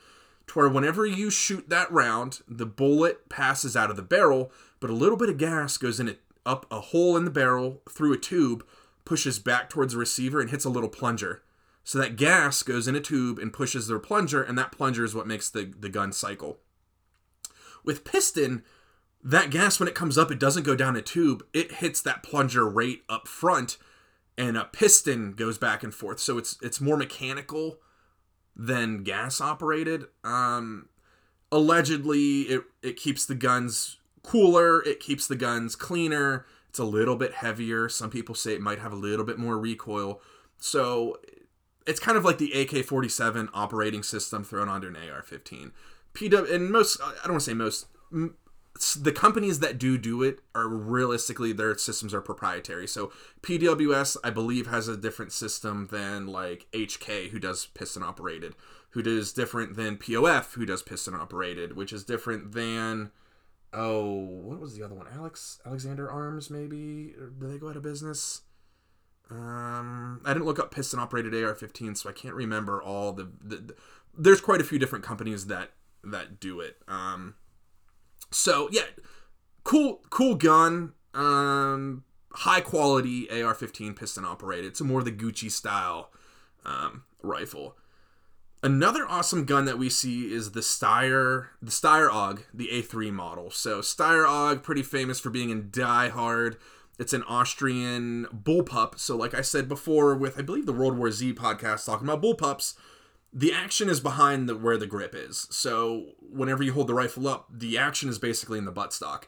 to 0.46 0.58
where 0.58 0.68
whenever 0.68 1.06
you 1.06 1.30
shoot 1.30 1.68
that 1.68 1.90
round, 1.90 2.40
the 2.48 2.66
bullet 2.66 3.28
passes 3.28 3.76
out 3.76 3.90
of 3.90 3.96
the 3.96 4.02
barrel, 4.02 4.52
but 4.78 4.90
a 4.90 4.94
little 4.94 5.16
bit 5.16 5.28
of 5.28 5.38
gas 5.38 5.76
goes 5.76 6.00
in 6.00 6.08
it 6.08 6.20
up 6.46 6.66
a 6.70 6.80
hole 6.80 7.16
in 7.16 7.24
the 7.24 7.30
barrel 7.30 7.82
through 7.88 8.12
a 8.12 8.18
tube, 8.18 8.64
pushes 9.04 9.38
back 9.38 9.68
towards 9.68 9.92
the 9.92 9.98
receiver, 9.98 10.40
and 10.40 10.50
hits 10.50 10.64
a 10.64 10.70
little 10.70 10.88
plunger. 10.88 11.42
So 11.84 11.98
that 11.98 12.16
gas 12.16 12.62
goes 12.62 12.86
in 12.86 12.94
a 12.94 13.00
tube 13.00 13.38
and 13.38 13.52
pushes 13.52 13.86
the 13.86 13.98
plunger, 13.98 14.42
and 14.42 14.56
that 14.56 14.72
plunger 14.72 15.04
is 15.04 15.14
what 15.14 15.26
makes 15.26 15.50
the, 15.50 15.72
the 15.78 15.88
gun 15.88 16.12
cycle. 16.12 16.58
With 17.84 18.04
piston, 18.04 18.62
that 19.22 19.50
gas 19.50 19.78
when 19.78 19.88
it 19.88 19.94
comes 19.94 20.16
up, 20.16 20.30
it 20.30 20.38
doesn't 20.38 20.64
go 20.64 20.74
down 20.74 20.96
a 20.96 21.02
tube. 21.02 21.44
It 21.52 21.72
hits 21.72 22.00
that 22.02 22.22
plunger 22.22 22.68
right 22.68 23.00
up 23.08 23.28
front, 23.28 23.76
and 24.38 24.56
a 24.56 24.64
piston 24.64 25.32
goes 25.32 25.58
back 25.58 25.82
and 25.82 25.94
forth. 25.94 26.20
So 26.20 26.38
it's 26.38 26.56
it's 26.62 26.80
more 26.80 26.96
mechanical 26.96 27.78
than 28.56 29.02
gas 29.02 29.40
operated. 29.40 30.04
Um, 30.24 30.88
allegedly, 31.52 32.42
it 32.42 32.64
it 32.82 32.96
keeps 32.96 33.26
the 33.26 33.34
guns 33.34 33.98
cooler. 34.22 34.82
It 34.82 35.00
keeps 35.00 35.26
the 35.26 35.36
guns 35.36 35.76
cleaner. 35.76 36.46
It's 36.68 36.78
a 36.78 36.84
little 36.84 37.16
bit 37.16 37.34
heavier. 37.34 37.88
Some 37.88 38.10
people 38.10 38.34
say 38.34 38.54
it 38.54 38.60
might 38.60 38.78
have 38.78 38.92
a 38.92 38.96
little 38.96 39.24
bit 39.24 39.38
more 39.38 39.58
recoil. 39.58 40.20
So 40.58 41.18
it's 41.86 41.98
kind 41.98 42.16
of 42.16 42.24
like 42.24 42.38
the 42.38 42.52
AK-47 42.52 43.48
operating 43.52 44.02
system 44.02 44.44
thrown 44.44 44.68
onto 44.68 44.86
an 44.86 44.96
AR-15. 44.96 45.72
PW 46.14 46.52
and 46.52 46.70
most 46.70 47.00
I 47.00 47.12
don't 47.24 47.32
want 47.32 47.42
to 47.42 47.50
say 47.50 47.54
most 47.54 47.86
the 48.96 49.12
companies 49.12 49.60
that 49.60 49.78
do 49.78 49.98
do 49.98 50.22
it 50.22 50.40
are 50.54 50.68
realistically 50.68 51.52
their 51.52 51.76
systems 51.76 52.14
are 52.14 52.20
proprietary. 52.20 52.86
So 52.86 53.12
PWS 53.42 54.16
I 54.24 54.30
believe 54.30 54.66
has 54.68 54.88
a 54.88 54.96
different 54.96 55.32
system 55.32 55.88
than 55.90 56.26
like 56.26 56.66
HK 56.72 57.30
who 57.30 57.38
does 57.38 57.66
piston 57.66 58.02
operated, 58.02 58.54
who 58.90 59.02
does 59.02 59.32
different 59.32 59.76
than 59.76 59.96
POF 59.96 60.54
who 60.54 60.64
does 60.64 60.82
piston 60.82 61.14
operated, 61.14 61.76
which 61.76 61.92
is 61.92 62.04
different 62.04 62.52
than 62.52 63.10
oh 63.72 64.08
what 64.08 64.58
was 64.58 64.76
the 64.76 64.84
other 64.84 64.94
one 64.94 65.06
Alex 65.14 65.60
Alexander 65.64 66.10
Arms 66.10 66.50
maybe 66.50 67.14
did 67.38 67.50
they 67.50 67.58
go 67.58 67.68
out 67.68 67.76
of 67.76 67.82
business? 67.82 68.42
Um, 69.30 70.20
I 70.24 70.32
didn't 70.32 70.46
look 70.46 70.58
up 70.58 70.74
piston 70.74 70.98
operated 70.98 71.34
AR-15, 71.34 71.96
so 71.96 72.08
I 72.08 72.12
can't 72.12 72.34
remember 72.34 72.82
all 72.82 73.12
the, 73.12 73.30
the, 73.40 73.56
the 73.56 73.74
there's 74.16 74.40
quite 74.40 74.60
a 74.60 74.64
few 74.64 74.78
different 74.78 75.04
companies 75.04 75.46
that 75.46 75.70
that 76.04 76.40
do 76.40 76.60
it. 76.60 76.76
Um, 76.88 77.34
so 78.30 78.68
yeah, 78.70 78.84
cool, 79.64 80.00
cool 80.10 80.34
gun. 80.34 80.92
Um, 81.14 82.04
high 82.32 82.60
quality 82.60 83.28
AR-15 83.30 83.96
piston 83.96 84.24
operated. 84.24 84.66
It's 84.66 84.80
more 84.80 85.02
the 85.02 85.12
Gucci 85.12 85.50
style 85.50 86.10
um, 86.64 87.04
rifle. 87.22 87.76
Another 88.62 89.06
awesome 89.08 89.46
gun 89.46 89.64
that 89.64 89.78
we 89.78 89.88
see 89.88 90.32
is 90.32 90.52
the 90.52 90.60
Steyr, 90.60 91.46
the 91.62 91.70
Steyr 91.70 92.10
AUG, 92.10 92.42
the 92.52 92.68
A3 92.68 93.10
model. 93.10 93.50
So 93.50 93.80
Steyr 93.80 94.26
AUG, 94.26 94.62
pretty 94.62 94.82
famous 94.82 95.18
for 95.18 95.30
being 95.30 95.48
in 95.48 95.70
Die 95.70 96.08
Hard. 96.10 96.58
It's 96.98 97.14
an 97.14 97.22
Austrian 97.22 98.26
bullpup. 98.26 98.98
So 98.98 99.16
like 99.16 99.32
I 99.32 99.40
said 99.40 99.66
before, 99.66 100.14
with 100.14 100.38
I 100.38 100.42
believe 100.42 100.66
the 100.66 100.74
World 100.74 100.98
War 100.98 101.10
Z 101.10 101.32
podcast 101.32 101.86
talking 101.86 102.06
about 102.06 102.22
bullpups, 102.22 102.74
the 103.32 103.52
action 103.52 103.88
is 103.88 104.00
behind 104.00 104.48
the, 104.48 104.56
where 104.56 104.76
the 104.76 104.86
grip 104.86 105.14
is. 105.14 105.46
So 105.50 106.12
whenever 106.20 106.62
you 106.62 106.72
hold 106.72 106.88
the 106.88 106.94
rifle 106.94 107.28
up, 107.28 107.46
the 107.50 107.78
action 107.78 108.08
is 108.08 108.18
basically 108.18 108.58
in 108.58 108.64
the 108.64 108.72
buttstock, 108.72 109.24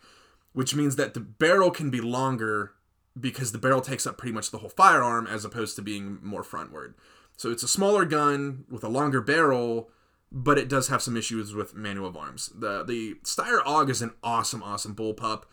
which 0.53 0.75
means 0.75 0.97
that 0.97 1.15
the 1.15 1.21
barrel 1.21 1.71
can 1.71 1.91
be 1.91 2.01
longer 2.01 2.73
because 3.19 3.53
the 3.53 3.59
barrel 3.59 3.81
takes 3.81 4.07
up 4.07 4.19
pretty 4.19 4.33
much 4.33 4.51
the 4.51 4.59
whole 4.59 4.71
firearm 4.71 5.27
as 5.27 5.45
opposed 5.45 5.77
to 5.77 5.83
being 5.83 6.19
more 6.23 6.43
frontward. 6.43 6.95
So 7.37 7.51
it's 7.51 7.63
a 7.63 7.69
smaller 7.69 8.05
gun 8.05 8.65
with 8.71 8.85
a 8.85 8.89
longer 8.89 9.21
barrel, 9.21 9.91
but 10.31 10.59
it 10.59 10.69
does 10.69 10.89
have 10.89 11.03
some 11.03 11.17
issues 11.17 11.55
with 11.55 11.75
manual 11.75 12.09
of 12.09 12.17
arms. 12.17 12.51
The 12.55 12.85
the 12.85 13.15
Steyr 13.23 13.63
AUG 13.65 13.91
is 13.91 14.03
an 14.03 14.13
awesome, 14.23 14.63
awesome 14.63 14.95
bullpup. 14.95 15.45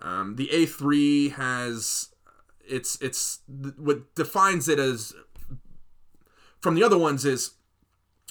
Um, 0.00 0.36
the 0.36 0.48
A3 0.52 1.32
has 1.32 2.10
it's 2.66 3.00
it's 3.00 3.40
what 3.76 4.14
defines 4.14 4.68
it 4.68 4.78
as 4.78 5.14
from 6.60 6.74
the 6.74 6.82
other 6.82 6.98
ones 6.98 7.24
is 7.24 7.52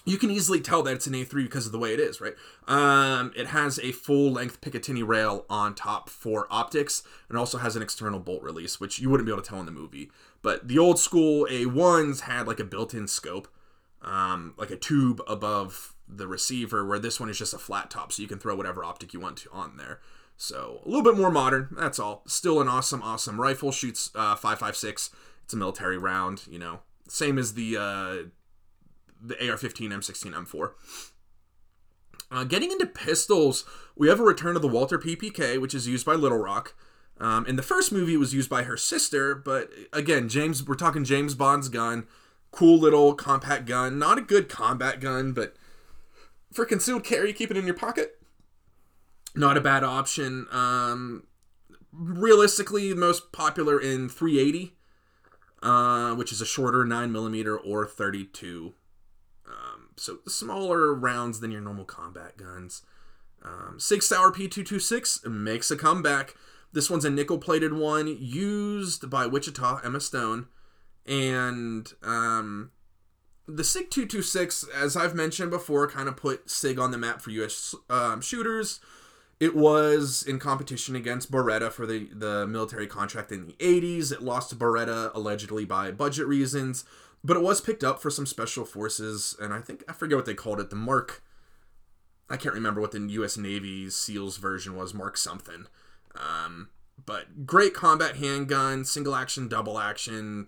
you 0.05 0.17
can 0.17 0.29
easily 0.29 0.59
tell 0.59 0.83
that 0.83 0.93
it's 0.93 1.07
an 1.07 1.13
A3 1.13 1.43
because 1.43 1.65
of 1.65 1.71
the 1.71 1.79
way 1.79 1.93
it 1.93 1.99
is, 1.99 2.19
right? 2.19 2.35
Um, 2.67 3.31
it 3.35 3.47
has 3.47 3.79
a 3.79 3.91
full 3.91 4.31
length 4.31 4.59
Picatinny 4.59 5.05
rail 5.05 5.45
on 5.49 5.75
top 5.75 6.09
for 6.09 6.47
optics 6.49 7.03
and 7.29 7.37
also 7.37 7.57
has 7.57 7.75
an 7.75 7.81
external 7.81 8.19
bolt 8.19 8.43
release, 8.43 8.79
which 8.79 8.99
you 8.99 9.09
wouldn't 9.09 9.25
be 9.25 9.31
able 9.31 9.41
to 9.41 9.49
tell 9.49 9.59
in 9.59 9.65
the 9.65 9.71
movie. 9.71 10.11
But 10.41 10.67
the 10.67 10.77
old 10.77 10.99
school 10.99 11.47
A1s 11.49 12.21
had 12.21 12.47
like 12.47 12.59
a 12.59 12.65
built 12.65 12.93
in 12.93 13.07
scope, 13.07 13.47
um, 14.01 14.53
like 14.57 14.71
a 14.71 14.75
tube 14.75 15.21
above 15.25 15.95
the 16.07 16.27
receiver, 16.27 16.85
where 16.85 16.99
this 16.99 17.19
one 17.19 17.29
is 17.29 17.37
just 17.37 17.53
a 17.53 17.57
flat 17.57 17.89
top, 17.89 18.11
so 18.11 18.21
you 18.21 18.27
can 18.27 18.39
throw 18.39 18.55
whatever 18.55 18.83
optic 18.83 19.13
you 19.13 19.21
want 19.21 19.37
to 19.37 19.49
on 19.51 19.77
there. 19.77 20.01
So 20.35 20.81
a 20.85 20.89
little 20.89 21.03
bit 21.03 21.17
more 21.17 21.31
modern, 21.31 21.69
that's 21.71 21.99
all. 21.99 22.23
Still 22.27 22.59
an 22.59 22.67
awesome, 22.67 23.01
awesome 23.01 23.39
rifle, 23.39 23.71
shoots 23.71 24.11
uh, 24.15 24.35
5.56. 24.35 25.11
It's 25.45 25.53
a 25.53 25.57
military 25.57 25.97
round, 25.97 26.43
you 26.49 26.59
know. 26.59 26.79
Same 27.07 27.37
as 27.37 27.53
the. 27.53 27.77
Uh, 27.77 28.29
the 29.23 29.35
AR-15, 29.35 29.89
M16, 29.89 30.33
M4. 30.33 30.71
Uh, 32.31 32.43
getting 32.43 32.71
into 32.71 32.85
pistols, 32.85 33.63
we 33.95 34.09
have 34.09 34.19
a 34.19 34.23
return 34.23 34.55
of 34.55 34.61
the 34.61 34.67
Walther 34.67 34.97
PPK, 34.97 35.61
which 35.61 35.73
is 35.73 35.87
used 35.87 36.05
by 36.05 36.13
Little 36.13 36.39
Rock. 36.39 36.75
Um, 37.19 37.45
in 37.45 37.55
the 37.55 37.61
first 37.61 37.91
movie, 37.91 38.15
it 38.15 38.19
was 38.19 38.33
used 38.33 38.49
by 38.49 38.63
her 38.63 38.75
sister, 38.75 39.35
but 39.35 39.69
again, 39.93 40.27
James, 40.27 40.65
we're 40.65 40.75
talking 40.75 41.03
James 41.03 41.35
Bond's 41.35 41.69
gun, 41.69 42.07
cool 42.51 42.79
little 42.79 43.13
compact 43.13 43.65
gun, 43.65 43.99
not 43.99 44.17
a 44.17 44.21
good 44.21 44.49
combat 44.49 44.99
gun, 44.99 45.31
but 45.31 45.55
for 46.51 46.65
concealed 46.65 47.03
carry, 47.03 47.31
keep 47.31 47.51
it 47.51 47.57
in 47.57 47.65
your 47.65 47.75
pocket. 47.75 48.19
Not 49.35 49.57
a 49.57 49.61
bad 49.61 49.83
option. 49.83 50.47
Um, 50.51 51.27
realistically, 51.91 52.93
most 52.93 53.31
popular 53.31 53.79
in 53.79 54.09
380, 54.09 54.75
uh, 55.61 56.15
which 56.15 56.31
is 56.31 56.41
a 56.41 56.45
shorter 56.45 56.83
9mm 56.83 57.59
or 57.63 57.85
32 57.85 58.73
so 59.97 60.19
smaller 60.27 60.93
rounds 60.93 61.39
than 61.39 61.51
your 61.51 61.61
normal 61.61 61.85
combat 61.85 62.37
guns. 62.37 62.83
Um, 63.43 63.79
Sig 63.79 64.01
Sauer 64.01 64.31
P226 64.31 65.25
makes 65.25 65.69
a 65.69 65.75
comeback. 65.75 66.35
This 66.71 66.89
one's 66.89 67.05
a 67.05 67.09
nickel 67.09 67.37
plated 67.37 67.73
one 67.73 68.07
used 68.19 69.09
by 69.09 69.27
Wichita 69.27 69.81
Emma 69.83 69.99
Stone. 69.99 70.47
And 71.05 71.91
um, 72.01 72.71
the 73.47 73.63
SIG 73.63 73.91
226, 73.91 74.65
as 74.73 74.95
I've 74.95 75.13
mentioned 75.13 75.51
before, 75.51 75.87
kind 75.87 76.07
of 76.07 76.15
put 76.15 76.49
SIG 76.49 76.79
on 76.79 76.91
the 76.91 76.97
map 76.97 77.21
for 77.21 77.29
U.S. 77.31 77.75
Um, 77.89 78.21
shooters. 78.21 78.79
It 79.39 79.55
was 79.55 80.23
in 80.23 80.39
competition 80.39 80.95
against 80.95 81.29
Beretta 81.29 81.71
for 81.71 81.85
the, 81.85 82.07
the 82.13 82.47
military 82.47 82.87
contract 82.87 83.31
in 83.31 83.45
the 83.45 83.53
80s. 83.53 84.11
It 84.11 84.21
lost 84.21 84.51
to 84.51 84.55
Beretta 84.55 85.13
allegedly 85.13 85.65
by 85.65 85.91
budget 85.91 86.27
reasons. 86.27 86.85
But 87.23 87.37
it 87.37 87.43
was 87.43 87.61
picked 87.61 87.83
up 87.83 88.01
for 88.01 88.09
some 88.09 88.25
special 88.25 88.65
forces, 88.65 89.35
and 89.39 89.53
I 89.53 89.61
think 89.61 89.83
I 89.87 89.93
forget 89.93 90.17
what 90.17 90.25
they 90.25 90.33
called 90.33 90.59
it. 90.59 90.69
The 90.69 90.75
Mark, 90.75 91.23
I 92.29 92.35
can't 92.35 92.55
remember 92.55 92.81
what 92.81 92.91
the 92.91 92.99
U.S. 92.99 93.37
Navy's 93.37 93.95
SEALs 93.95 94.37
version 94.37 94.75
was. 94.75 94.93
Mark 94.93 95.15
something. 95.15 95.67
Um, 96.15 96.69
but 97.05 97.45
great 97.45 97.73
combat 97.73 98.17
handgun, 98.17 98.83
single 98.83 99.15
action, 99.15 99.47
double 99.47 99.79
action, 99.79 100.47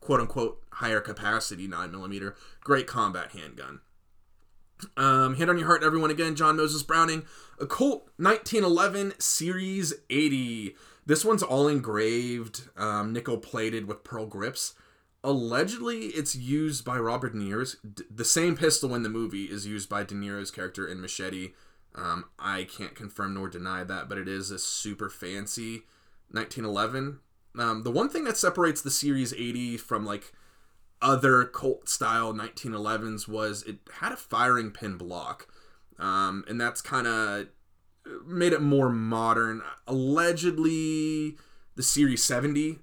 quote 0.00 0.20
unquote 0.20 0.62
higher 0.72 1.00
capacity 1.00 1.68
nine 1.68 1.90
millimeter. 1.90 2.34
Great 2.60 2.86
combat 2.86 3.32
handgun. 3.32 3.80
Um, 4.96 5.36
Hand 5.36 5.50
on 5.50 5.58
your 5.58 5.66
heart, 5.66 5.82
everyone. 5.82 6.10
Again, 6.10 6.34
John 6.34 6.56
Moses 6.56 6.82
Browning, 6.82 7.24
a 7.58 7.66
Colt 7.66 8.10
1911 8.16 9.14
Series 9.18 9.94
80. 10.10 10.74
This 11.06 11.24
one's 11.24 11.42
all 11.42 11.68
engraved, 11.68 12.68
um, 12.76 13.12
nickel 13.12 13.38
plated 13.38 13.86
with 13.86 14.04
pearl 14.04 14.26
grips 14.26 14.74
allegedly 15.26 16.06
it's 16.06 16.36
used 16.36 16.84
by 16.84 16.96
Robert 16.96 17.32
De 17.32 17.38
Niro's 17.38 17.76
the 18.08 18.24
same 18.24 18.56
pistol 18.56 18.94
in 18.94 19.02
the 19.02 19.08
movie 19.08 19.46
is 19.46 19.66
used 19.66 19.88
by 19.88 20.04
De 20.04 20.14
Niro's 20.14 20.52
character 20.52 20.86
in 20.86 21.00
Machete 21.00 21.52
Um, 21.94 22.26
I 22.38 22.64
can't 22.64 22.94
confirm 22.94 23.34
nor 23.34 23.48
deny 23.48 23.82
that, 23.82 24.08
but 24.08 24.18
it 24.18 24.28
is 24.28 24.50
a 24.50 24.58
super 24.58 25.10
fancy 25.10 25.82
1911. 26.30 27.18
Um, 27.58 27.82
the 27.82 27.90
one 27.90 28.08
thing 28.08 28.24
that 28.24 28.36
separates 28.36 28.82
the 28.82 28.90
Series 28.90 29.32
80 29.32 29.78
from 29.78 30.06
like 30.06 30.32
other 31.02 31.44
Colt 31.44 31.88
style 31.88 32.32
1911s 32.32 33.26
was 33.26 33.62
it 33.64 33.78
had 34.00 34.12
a 34.12 34.16
firing 34.16 34.70
pin 34.70 34.96
block, 34.96 35.48
um, 35.98 36.44
and 36.48 36.60
that's 36.60 36.80
kind 36.80 37.06
of 37.06 37.48
made 38.26 38.52
it 38.52 38.62
more 38.62 38.90
modern. 38.90 39.62
Allegedly, 39.88 41.36
the 41.74 41.82
Series 41.82 42.22
70, 42.22 42.78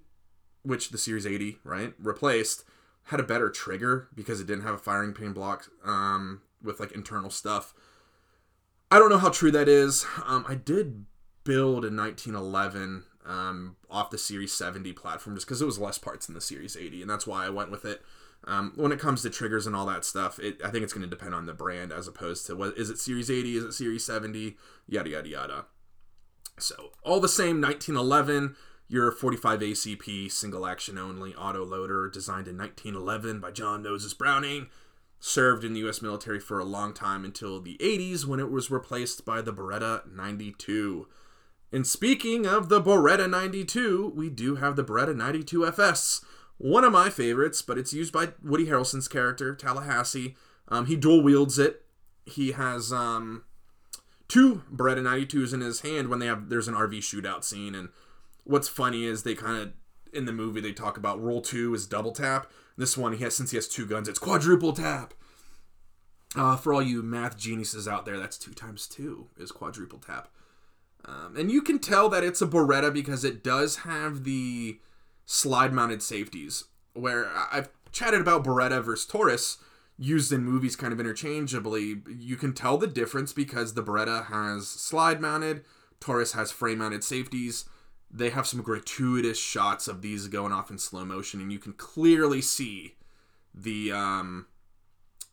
which 0.63 0.89
the 0.89 0.97
Series 0.97 1.26
80 1.26 1.60
right 1.63 1.93
replaced, 1.99 2.63
had 3.06 3.19
a 3.19 3.23
better 3.23 3.49
trigger 3.49 4.08
because 4.15 4.39
it 4.39 4.47
didn't 4.47 4.63
have 4.63 4.76
a 4.76 4.80
firing 4.80 5.13
pin 5.13 5.34
block 5.34 5.69
um, 5.84 6.41
with 6.62 6.80
like 6.80 6.91
internal 6.91 7.30
stuff. 7.30 7.73
I 8.89 8.99
don't 8.99 9.10
know 9.10 9.17
how 9.17 9.30
true 9.30 9.52
that 9.52 9.67
is. 9.67 10.06
Um, 10.26 10.45
I 10.47 10.56
did 10.56 11.06
build 11.43 11.84
a 11.84 11.91
1911 11.91 13.04
um, 13.26 13.76
off 13.89 14.10
the 14.10 14.17
Series 14.17 14.54
70 14.54 14.93
platform 14.93 15.36
just 15.36 15.47
because 15.47 15.62
it 15.62 15.65
was 15.65 15.80
less 15.80 15.97
parts 15.97 16.28
than 16.28 16.36
the 16.36 16.41
Series 16.41 16.78
80, 16.78 17.02
and 17.02 17.10
that's 17.10 17.28
why 17.28 17.45
I 17.45 17.49
went 17.49 17.71
with 17.71 17.86
it. 17.86 18.02
Um, 18.45 18.73
when 18.76 18.91
it 18.91 18.99
comes 18.99 19.21
to 19.21 19.30
triggers 19.30 19.65
and 19.65 19.76
all 19.76 19.86
that 19.86 20.04
stuff, 20.04 20.38
it, 20.39 20.60
I 20.63 20.69
think 20.69 20.84
it's 20.84 20.91
going 20.91 21.04
to 21.04 21.10
depend 21.10 21.34
on 21.34 21.45
the 21.45 21.54
brand 21.54 21.93
as 21.93 22.08
opposed 22.08 22.45
to 22.47 22.56
what 22.56 22.78
is 22.78 22.89
it 22.89 22.99
Series 22.99 23.32
80, 23.32 23.58
is 23.58 23.63
it 23.63 23.71
Series 23.73 24.06
70, 24.06 24.58
yada 24.88 25.10
yada 25.10 25.30
yada. 25.30 25.65
So 26.60 26.91
all 27.04 27.19
the 27.19 27.30
same, 27.30 27.62
1911, 27.62 28.56
your 28.88 29.12
45 29.12 29.60
ACP 29.60 30.32
single 30.32 30.65
action 30.65 30.98
only 30.98 31.34
auto 31.36 31.65
loader 31.65 32.10
designed 32.10 32.48
in 32.48 32.58
1911 32.58 33.39
by 33.39 33.52
John 33.52 33.84
Moses 33.84 34.13
Browning 34.13 34.67
served 35.19 35.63
in 35.63 35.74
the 35.74 35.88
US 35.88 36.02
military 36.02 36.39
for 36.39 36.60
a 36.60 36.65
long 36.65 36.93
time 36.93 37.24
until 37.24 37.62
the 37.62 37.78
80s 37.80 38.26
when 38.26 38.41
it 38.41 38.52
was 38.52 38.69
replaced 38.69 39.24
by 39.24 39.41
the 39.41 39.54
Beretta 39.54 40.02
92. 40.12 41.08
And 41.72 41.88
speaking 41.88 42.46
of 42.46 42.67
the 42.67 42.82
Beretta 42.82 43.30
92, 43.30 44.12
we 44.15 44.30
do 44.30 44.56
have 44.56 44.76
the 44.76 44.84
Beretta 44.84 45.15
92 45.15 45.65
FS. 45.65 46.26
One 46.58 46.84
of 46.84 46.91
my 46.91 47.10
favorites, 47.10 47.62
but 47.62 47.78
it's 47.78 47.93
used 47.93 48.12
by 48.12 48.34
Woody 48.43 48.65
Harrelson's 48.65 49.08
character, 49.08 49.56
Tallahassee. 49.56 50.36
Um, 50.67 50.88
he 50.88 50.96
dual 50.96 51.24
wields 51.24 51.58
it. 51.58 51.84
He 52.26 52.52
has 52.52 52.91
um, 52.91 53.43
two 54.28 54.63
Beretta 54.74 55.02
92s 55.02 55.54
in 55.54 55.62
his 55.62 55.82
hand 55.82 56.10
when 56.10 56.19
they 56.19 56.28
have 56.28 56.50
there's 56.50 56.67
an 56.67 56.76
RV 56.76 56.98
shootout 56.98 57.43
scene. 57.43 57.76
And 57.76 57.89
what's 58.43 58.67
funny 58.67 59.06
is 59.06 59.23
they 59.23 59.36
kind 59.36 59.62
of 59.62 59.73
in 60.13 60.25
the 60.25 60.32
movie 60.32 60.62
they 60.62 60.71
talk 60.71 60.97
about 60.97 61.21
rule 61.21 61.41
two 61.41 61.73
is 61.73 61.88
double 61.88 62.12
tap. 62.12 62.51
This 62.77 62.97
one, 62.97 63.13
he 63.13 63.23
has 63.23 63.36
since 63.36 63.51
he 63.51 63.58
has 63.58 63.67
two 63.67 63.86
guns, 63.86 64.08
it's 64.08 64.19
quadruple 64.19 64.73
tap. 64.73 65.13
Uh, 66.36 66.56
for 66.56 66.73
all 66.73 66.82
you 66.82 67.03
math 67.03 67.38
geniuses 67.38 67.88
out 67.88 68.06
there, 68.06 68.17
that's 68.17 68.38
two 68.38 68.53
times 68.53 68.88
two 68.88 69.27
is 69.38 69.51
quadruple 69.51 69.99
tap. 69.99 70.29
Um, 71.06 71.36
and 71.38 71.51
you 71.51 71.62
can 71.62 71.79
tell 71.79 72.10
that 72.10 72.23
it's 72.23 72.41
a 72.41 72.47
Beretta 72.47 72.91
because 72.91 73.23
it 73.23 73.43
does 73.43 73.77
have 73.77 74.23
the 74.23 74.79
slide 75.25 75.73
mounted 75.73 76.01
safeties. 76.01 76.65
Where 76.93 77.27
I've 77.51 77.69
chatted 77.91 78.21
about 78.21 78.43
Beretta 78.43 78.84
versus 78.84 79.06
Taurus 79.06 79.58
used 79.97 80.32
in 80.32 80.43
movies 80.43 80.75
kind 80.75 80.93
of 80.93 80.99
interchangeably. 80.99 82.01
You 82.17 82.36
can 82.36 82.53
tell 82.53 82.77
the 82.77 82.88
difference 82.88 83.34
because 83.34 83.73
the 83.73 83.84
Beretta 83.84 84.27
has 84.27 84.67
slide 84.67 85.21
mounted, 85.21 85.63
Taurus 85.99 86.34
has 86.34 86.51
frame 86.51 86.79
mounted 86.79 87.03
safeties 87.03 87.65
they 88.13 88.30
have 88.30 88.45
some 88.45 88.62
gratuitous 88.62 89.39
shots 89.39 89.88
of 89.88 90.04
these 90.04 90.28
going 90.28 90.54
off 90.54 90.69
in 90.69 90.78
slow 90.78 91.04
motion, 91.04 91.41
and 91.41 91.52
you 91.52 91.58
can 91.58 91.73
clearly 91.73 92.41
see 92.41 92.95
the 93.56 93.91
um, 93.91 94.45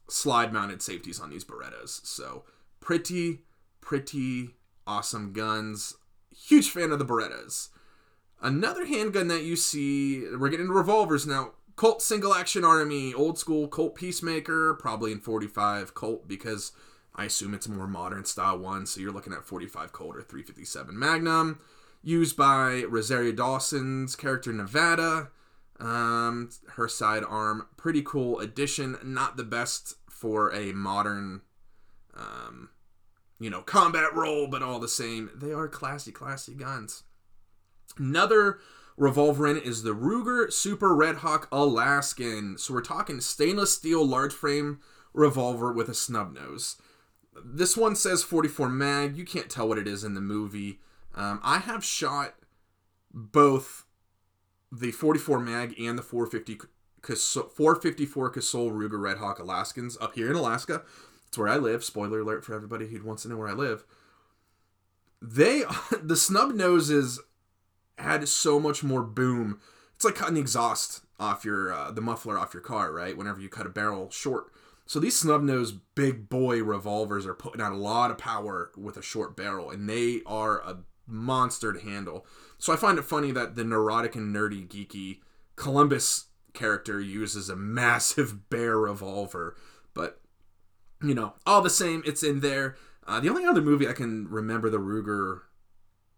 slide 0.09 0.53
mounted 0.53 0.81
safeties 0.81 1.21
on 1.21 1.29
these 1.29 1.45
Berettas. 1.45 2.05
So, 2.07 2.45
pretty, 2.81 3.41
pretty 3.83 4.55
awesome 4.87 5.35
guns. 5.35 5.95
Huge 6.35 6.71
fan 6.71 6.91
of 6.91 6.99
the 6.99 7.05
Berettas. 7.05 7.69
Another 8.41 8.87
handgun 8.87 9.29
that 9.29 9.45
you 9.45 9.57
see, 9.57 10.25
we're 10.35 10.49
getting 10.49 10.67
into 10.67 10.73
revolvers 10.73 11.27
now. 11.27 11.53
Colt 11.77 12.01
Single 12.01 12.35
Action 12.35 12.65
Army, 12.65 13.13
old 13.13 13.39
school 13.39 13.69
Colt 13.69 13.95
Peacemaker, 13.95 14.75
probably 14.75 15.13
in 15.13 15.21
45 15.21 15.95
Colt 15.95 16.27
because 16.27 16.73
I 17.15 17.27
assume 17.27 17.53
it's 17.53 17.67
a 17.67 17.71
more 17.71 17.87
modern 17.87 18.25
style 18.25 18.59
one. 18.59 18.87
So 18.87 19.01
you're 19.01 19.13
looking 19.13 19.33
at 19.35 19.45
45 19.45 19.93
Colt 19.93 20.17
or 20.17 20.23
357 20.23 20.99
Magnum 20.99 21.59
used 22.03 22.37
by 22.37 22.85
Rosario 22.89 23.33
Dawson's 23.33 24.17
character 24.17 24.53
Nevada. 24.53 25.29
Um, 25.79 26.51
her 26.75 26.89
sidearm, 26.89 27.67
pretty 27.77 28.03
cool 28.03 28.39
addition. 28.39 28.99
Not 29.03 29.37
the 29.37 29.45
best 29.45 29.95
for 30.11 30.55
a 30.55 30.73
modern, 30.73 31.41
um, 32.15 32.69
you 33.39 33.49
know, 33.49 33.63
combat 33.63 34.15
role, 34.15 34.47
but 34.47 34.63
all 34.63 34.79
the 34.79 34.89
same, 34.89 35.31
they 35.35 35.53
are 35.53 35.69
classy, 35.69 36.13
classy 36.13 36.55
guns. 36.55 37.05
Another 37.97 38.59
revolver 38.97 39.47
in 39.47 39.57
is 39.57 39.83
the 39.83 39.95
Ruger 39.95 40.53
Super 40.53 40.95
Red 40.95 41.17
Hawk 41.17 41.49
Alaskan. 41.51 42.59
So 42.59 42.75
we're 42.75 42.83
talking 42.83 43.21
stainless 43.21 43.75
steel 43.75 44.07
large 44.07 44.35
frame 44.35 44.81
revolver 45.15 45.73
with 45.73 45.89
a 45.89 45.95
snub 45.95 46.35
nose. 46.35 46.77
This 47.43 47.77
one 47.77 47.97
says 47.97 48.23
44 48.23 48.69
mag. 48.69 49.17
You 49.17 49.25
can't 49.25 49.49
tell 49.49 49.67
what 49.67 49.79
it 49.79 49.89
is 49.89 50.05
in 50.05 50.15
the 50.15 50.21
movie. 50.21 50.81
Um, 51.15 51.41
I 51.43 51.59
have 51.59 51.85
shot 51.85 52.35
both 53.13 53.85
the 54.73 54.93
44 54.93 55.41
mag 55.41 55.75
and 55.79 55.99
the 55.99 56.03
450 56.03 56.67
454 57.03 58.31
Casull 58.31 58.71
Ruger 58.71 59.01
Red 59.01 59.19
Hawk 59.19 59.39
Alaskans 59.39 59.97
up 60.01 60.15
here 60.15 60.31
in 60.31 60.37
Alaska. 60.37 60.83
It's 61.27 61.39
where 61.39 61.49
I 61.49 61.57
live. 61.57 61.85
Spoiler 61.85 62.21
alert 62.21 62.45
for 62.45 62.55
everybody 62.55 62.89
who 62.89 63.03
wants 63.05 63.23
to 63.23 63.29
know 63.29 63.37
where 63.37 63.49
I 63.49 63.53
live. 63.53 63.85
They 65.23 65.63
the 66.03 66.17
snub 66.17 66.55
noses 66.55 67.21
had 67.99 68.29
so 68.29 68.61
much 68.61 68.83
more 68.83 69.03
boom. 69.03 69.61
It's 69.95 70.05
like 70.05 70.15
cutting 70.15 70.35
the 70.35 70.41
exhaust 70.41 71.03
off 71.19 71.45
your 71.45 71.73
uh, 71.73 71.91
the 71.91 72.01
muffler 72.01 72.39
off 72.39 72.55
your 72.55 72.63
car, 72.63 72.93
right? 72.93 73.17
Whenever 73.17 73.41
you 73.41 73.49
cut 73.49 73.67
a 73.67 73.71
barrel 73.71 74.11
short. 74.11 74.47
So 74.87 74.99
these 74.99 75.17
snub 75.17 75.43
nose 75.43 75.71
big 75.71 76.29
boy 76.29 76.65
revolvers 76.65 77.25
are 77.25 77.35
putting 77.35 77.61
out 77.61 77.71
a 77.71 77.77
lot 77.77 78.11
of 78.11 78.19
power 78.19 78.73
with 78.77 78.97
a 78.97 79.03
short 79.03 79.37
barrel, 79.37 79.71
and 79.71 79.89
they 79.89 80.23
are 80.27 80.59
a 80.63 80.79
monster 81.11 81.73
to 81.73 81.81
handle. 81.81 82.27
So 82.59 82.73
I 82.73 82.77
find 82.77 82.99
it 82.99 83.05
funny 83.05 83.33
that 83.33 83.55
the 83.55 83.65
neurotic 83.65 84.15
and 84.15 84.35
nerdy 84.35 84.67
geeky 84.67 85.21
Columbus 85.57 86.27
character 86.55 87.01
uses 87.01 87.49
a 87.49 87.57
massive 87.57 88.51
bear 88.51 88.79
revolver, 88.79 89.57
but 89.95 90.21
you 91.03 91.15
know, 91.15 91.35
all 91.47 91.63
the 91.63 91.71
same, 91.71 92.03
it's 92.05 92.23
in 92.23 92.41
there. 92.41 92.77
Uh, 93.07 93.21
the 93.21 93.29
only 93.29 93.45
other 93.47 93.63
movie 93.63 93.89
I 93.89 93.93
can 93.93 94.29
remember 94.29 94.69
the 94.69 94.79
Ruger 94.79 95.41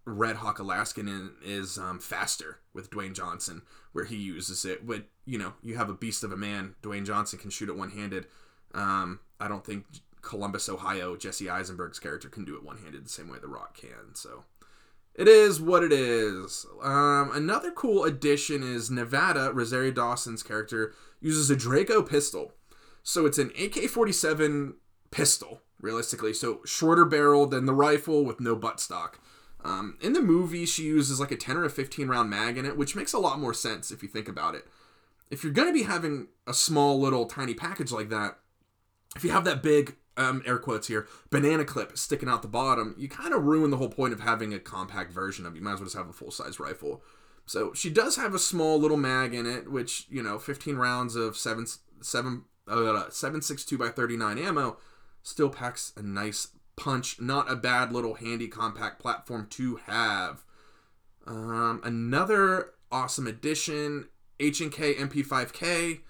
Red 0.04 0.36
Hawk 0.36 0.58
Alaskan 0.58 1.06
in 1.06 1.30
is 1.44 1.78
um, 1.78 2.00
Faster 2.00 2.58
with 2.74 2.90
Dwayne 2.90 3.14
Johnson, 3.14 3.62
where 3.92 4.04
he 4.04 4.16
uses 4.16 4.64
it. 4.64 4.86
But 4.86 5.04
you 5.24 5.38
know, 5.38 5.52
you 5.62 5.76
have 5.76 5.88
a 5.88 5.94
beast 5.94 6.24
of 6.24 6.32
a 6.32 6.36
man. 6.36 6.74
Dwayne 6.82 7.06
Johnson 7.06 7.38
can 7.38 7.50
shoot 7.50 7.68
it 7.68 7.76
one 7.76 7.90
handed. 7.90 8.26
Um, 8.74 9.20
I 9.38 9.46
don't 9.48 9.64
think 9.64 9.84
Columbus, 10.22 10.68
Ohio, 10.68 11.16
Jesse 11.16 11.48
Eisenberg's 11.48 11.98
character 11.98 12.28
can 12.28 12.44
do 12.44 12.56
it 12.56 12.64
one 12.64 12.78
handed 12.78 13.04
the 13.04 13.10
same 13.10 13.28
way 13.28 13.38
The 13.40 13.48
Rock 13.48 13.76
can. 13.76 14.14
So 14.14 14.44
it 15.14 15.28
is 15.28 15.60
what 15.60 15.82
it 15.82 15.92
is. 15.92 16.66
Um, 16.82 17.30
another 17.34 17.70
cool 17.70 18.04
addition 18.04 18.62
is 18.62 18.90
Nevada, 18.90 19.52
Rosario 19.52 19.90
Dawson's 19.90 20.42
character, 20.42 20.94
uses 21.20 21.50
a 21.50 21.56
Draco 21.56 22.02
pistol. 22.02 22.52
So 23.02 23.26
it's 23.26 23.38
an 23.38 23.52
AK 23.60 23.88
47 23.88 24.74
pistol, 25.10 25.60
realistically. 25.80 26.32
So 26.32 26.60
shorter 26.64 27.04
barrel 27.04 27.46
than 27.46 27.66
the 27.66 27.74
rifle 27.74 28.24
with 28.24 28.40
no 28.40 28.56
buttstock. 28.56 29.14
Um, 29.64 29.96
in 30.00 30.12
the 30.12 30.22
movie, 30.22 30.66
she 30.66 30.84
uses 30.84 31.20
like 31.20 31.30
a 31.30 31.36
10 31.36 31.56
or 31.56 31.64
a 31.64 31.70
15 31.70 32.08
round 32.08 32.30
mag 32.30 32.58
in 32.58 32.66
it, 32.66 32.76
which 32.76 32.96
makes 32.96 33.12
a 33.12 33.18
lot 33.18 33.38
more 33.38 33.54
sense 33.54 33.90
if 33.90 34.02
you 34.02 34.08
think 34.08 34.28
about 34.28 34.54
it. 34.54 34.66
If 35.30 35.44
you're 35.44 35.52
going 35.52 35.68
to 35.68 35.74
be 35.74 35.84
having 35.84 36.28
a 36.46 36.54
small 36.54 37.00
little 37.00 37.26
tiny 37.26 37.54
package 37.54 37.92
like 37.92 38.08
that, 38.10 38.38
if 39.14 39.24
you 39.24 39.30
have 39.30 39.44
that 39.44 39.62
big 39.62 39.96
um, 40.16 40.42
air 40.46 40.58
quotes 40.58 40.88
here, 40.88 41.06
banana 41.30 41.64
clip 41.64 41.96
sticking 41.96 42.28
out 42.28 42.42
the 42.42 42.48
bottom, 42.48 42.94
you 42.98 43.08
kind 43.08 43.32
of 43.32 43.44
ruin 43.44 43.70
the 43.70 43.76
whole 43.76 43.88
point 43.88 44.12
of 44.12 44.20
having 44.20 44.52
a 44.52 44.58
compact 44.58 45.12
version 45.12 45.46
of 45.46 45.54
it. 45.54 45.58
You 45.58 45.62
might 45.62 45.74
as 45.74 45.80
well 45.80 45.86
just 45.86 45.96
have 45.96 46.08
a 46.08 46.12
full 46.12 46.30
size 46.30 46.60
rifle. 46.60 47.02
So 47.46 47.72
she 47.74 47.90
does 47.90 48.16
have 48.16 48.34
a 48.34 48.38
small 48.38 48.78
little 48.78 48.96
mag 48.96 49.34
in 49.34 49.46
it, 49.46 49.70
which 49.70 50.06
you 50.10 50.22
know, 50.22 50.38
15 50.38 50.76
rounds 50.76 51.16
of 51.16 51.36
seven 51.36 51.66
seven 52.00 52.44
uh, 52.68 53.04
seven 53.10 53.42
six 53.42 53.64
two 53.64 53.78
by 53.78 53.88
39 53.88 54.38
ammo 54.38 54.78
still 55.22 55.50
packs 55.50 55.92
a 55.96 56.02
nice 56.02 56.48
punch. 56.76 57.20
Not 57.20 57.50
a 57.50 57.56
bad 57.56 57.92
little 57.92 58.14
handy 58.14 58.48
compact 58.48 59.00
platform 59.00 59.46
to 59.50 59.76
have. 59.86 60.44
Um, 61.26 61.80
another 61.84 62.70
awesome 62.90 63.26
addition, 63.26 64.08
H&K 64.40 64.94
MP5K. 64.94 66.00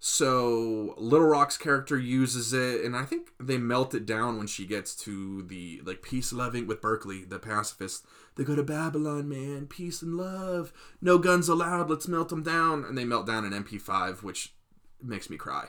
So 0.00 0.94
Little 0.96 1.26
Rock's 1.26 1.56
character 1.56 1.98
uses 1.98 2.52
it, 2.52 2.84
and 2.84 2.96
I 2.96 3.04
think 3.04 3.32
they 3.40 3.58
melt 3.58 3.94
it 3.94 4.06
down 4.06 4.38
when 4.38 4.46
she 4.46 4.64
gets 4.64 4.94
to 4.96 5.42
the 5.42 5.80
like 5.84 6.02
peace 6.02 6.32
loving 6.32 6.68
with 6.68 6.80
Berkeley, 6.80 7.24
the 7.24 7.40
pacifist. 7.40 8.06
They 8.36 8.44
go 8.44 8.54
to 8.54 8.62
Babylon, 8.62 9.28
man, 9.28 9.66
peace 9.66 10.00
and 10.00 10.16
love, 10.16 10.72
no 11.00 11.18
guns 11.18 11.48
allowed. 11.48 11.90
Let's 11.90 12.06
melt 12.06 12.28
them 12.28 12.44
down, 12.44 12.84
and 12.84 12.96
they 12.96 13.04
melt 13.04 13.26
down 13.26 13.44
an 13.44 13.64
MP5, 13.64 14.22
which 14.22 14.54
makes 15.02 15.28
me 15.28 15.36
cry. 15.36 15.68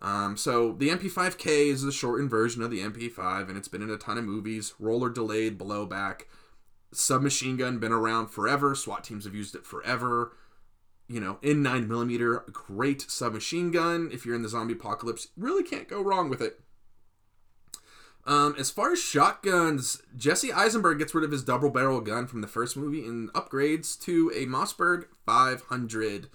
Um, 0.00 0.36
so 0.36 0.72
the 0.72 0.90
MP5K 0.90 1.66
is 1.66 1.82
the 1.82 1.90
shortened 1.90 2.30
version 2.30 2.62
of 2.62 2.70
the 2.70 2.80
MP5, 2.80 3.48
and 3.48 3.56
it's 3.56 3.68
been 3.68 3.82
in 3.82 3.90
a 3.90 3.96
ton 3.96 4.18
of 4.18 4.24
movies. 4.24 4.74
Roller 4.78 5.10
delayed, 5.10 5.58
blowback, 5.58 6.22
submachine 6.92 7.56
gun, 7.56 7.78
been 7.78 7.90
around 7.90 8.28
forever. 8.28 8.76
SWAT 8.76 9.02
teams 9.02 9.24
have 9.24 9.34
used 9.34 9.56
it 9.56 9.66
forever. 9.66 10.32
You 11.06 11.20
know, 11.20 11.38
in 11.42 11.62
9mm, 11.62 12.52
great 12.52 13.02
submachine 13.02 13.70
gun. 13.70 14.08
If 14.12 14.24
you're 14.24 14.34
in 14.34 14.42
the 14.42 14.48
zombie 14.48 14.72
apocalypse, 14.72 15.28
really 15.36 15.62
can't 15.62 15.88
go 15.88 16.00
wrong 16.00 16.30
with 16.30 16.40
it. 16.40 16.60
Um, 18.26 18.54
as 18.58 18.70
far 18.70 18.92
as 18.92 19.02
shotguns, 19.02 20.00
Jesse 20.16 20.52
Eisenberg 20.52 20.98
gets 20.98 21.14
rid 21.14 21.24
of 21.24 21.30
his 21.30 21.44
double 21.44 21.70
barrel 21.70 22.00
gun 22.00 22.26
from 22.26 22.40
the 22.40 22.48
first 22.48 22.76
movie 22.76 23.04
and 23.04 23.30
upgrades 23.34 24.00
to 24.00 24.32
a 24.34 24.46
Mossberg 24.46 25.06
500. 25.26 26.28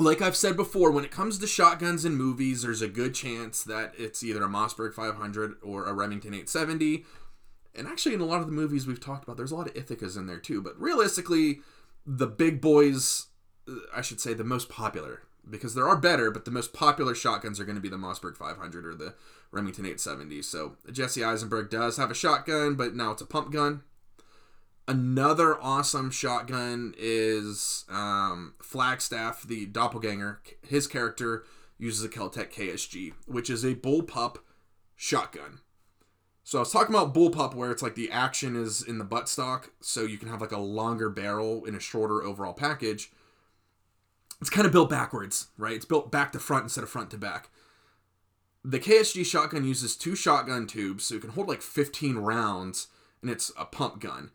Like 0.00 0.20
I've 0.20 0.36
said 0.36 0.56
before, 0.56 0.90
when 0.90 1.04
it 1.04 1.10
comes 1.10 1.38
to 1.38 1.46
shotguns 1.46 2.04
in 2.04 2.16
movies, 2.16 2.62
there's 2.62 2.82
a 2.82 2.88
good 2.88 3.14
chance 3.14 3.62
that 3.64 3.92
it's 3.96 4.22
either 4.22 4.42
a 4.44 4.48
Mossberg 4.48 4.94
500 4.94 5.54
or 5.62 5.86
a 5.86 5.94
Remington 5.94 6.34
870. 6.34 7.04
And 7.74 7.86
actually, 7.86 8.14
in 8.14 8.20
a 8.20 8.24
lot 8.24 8.40
of 8.40 8.46
the 8.46 8.52
movies 8.52 8.86
we've 8.86 9.00
talked 9.00 9.24
about, 9.24 9.36
there's 9.36 9.52
a 9.52 9.56
lot 9.56 9.68
of 9.68 9.74
Ithacas 9.74 10.16
in 10.16 10.26
there 10.26 10.38
too. 10.38 10.60
But 10.60 10.80
realistically, 10.80 11.60
the 12.04 12.26
big 12.26 12.60
boys, 12.60 13.27
I 13.94 14.02
should 14.02 14.20
say, 14.20 14.34
the 14.34 14.44
most 14.44 14.68
popular, 14.68 15.22
because 15.48 15.74
there 15.74 15.88
are 15.88 15.96
better, 15.96 16.30
but 16.30 16.44
the 16.44 16.50
most 16.50 16.72
popular 16.72 17.14
shotguns 17.14 17.58
are 17.58 17.64
going 17.64 17.76
to 17.76 17.82
be 17.82 17.88
the 17.88 17.96
Mossberg 17.96 18.36
500 18.36 18.86
or 18.86 18.94
the 18.94 19.14
Remington 19.50 19.84
870. 19.84 20.42
So 20.42 20.76
Jesse 20.90 21.24
Eisenberg 21.24 21.70
does 21.70 21.96
have 21.96 22.10
a 22.10 22.14
shotgun, 22.14 22.74
but 22.74 22.94
now 22.94 23.12
it's 23.12 23.22
a 23.22 23.26
pump 23.26 23.52
gun. 23.52 23.82
Another 24.86 25.62
awesome 25.62 26.10
shotgun 26.10 26.94
is 26.96 27.84
um, 27.90 28.54
Flagstaff, 28.62 29.42
the 29.42 29.66
doppelganger. 29.66 30.40
His 30.66 30.86
character 30.86 31.44
uses 31.76 32.04
a 32.04 32.08
Keltec 32.08 32.52
KSG, 32.52 33.12
which 33.26 33.50
is 33.50 33.64
a 33.64 33.74
bullpup 33.74 34.38
shotgun. 34.96 35.60
So 36.42 36.56
I 36.56 36.60
was 36.60 36.72
talking 36.72 36.94
about 36.94 37.14
bullpup, 37.14 37.54
where 37.54 37.70
it's 37.70 37.82
like 37.82 37.94
the 37.94 38.10
action 38.10 38.56
is 38.56 38.82
in 38.82 38.96
the 38.96 39.04
buttstock, 39.04 39.68
so 39.82 40.04
you 40.04 40.16
can 40.16 40.30
have 40.30 40.40
like 40.40 40.52
a 40.52 40.58
longer 40.58 41.10
barrel 41.10 41.66
in 41.66 41.74
a 41.74 41.80
shorter 41.80 42.22
overall 42.22 42.54
package. 42.54 43.12
It's 44.40 44.50
kind 44.50 44.66
of 44.66 44.72
built 44.72 44.90
backwards, 44.90 45.48
right? 45.56 45.74
It's 45.74 45.84
built 45.84 46.12
back 46.12 46.32
to 46.32 46.38
front 46.38 46.64
instead 46.64 46.84
of 46.84 46.90
front 46.90 47.10
to 47.10 47.18
back. 47.18 47.50
The 48.64 48.78
KSG 48.78 49.24
shotgun 49.24 49.64
uses 49.64 49.96
two 49.96 50.14
shotgun 50.14 50.66
tubes, 50.66 51.04
so 51.04 51.16
it 51.16 51.22
can 51.22 51.30
hold 51.30 51.48
like 51.48 51.62
15 51.62 52.16
rounds, 52.16 52.88
and 53.22 53.30
it's 53.30 53.50
a 53.58 53.64
pump 53.64 54.00
gun. 54.00 54.30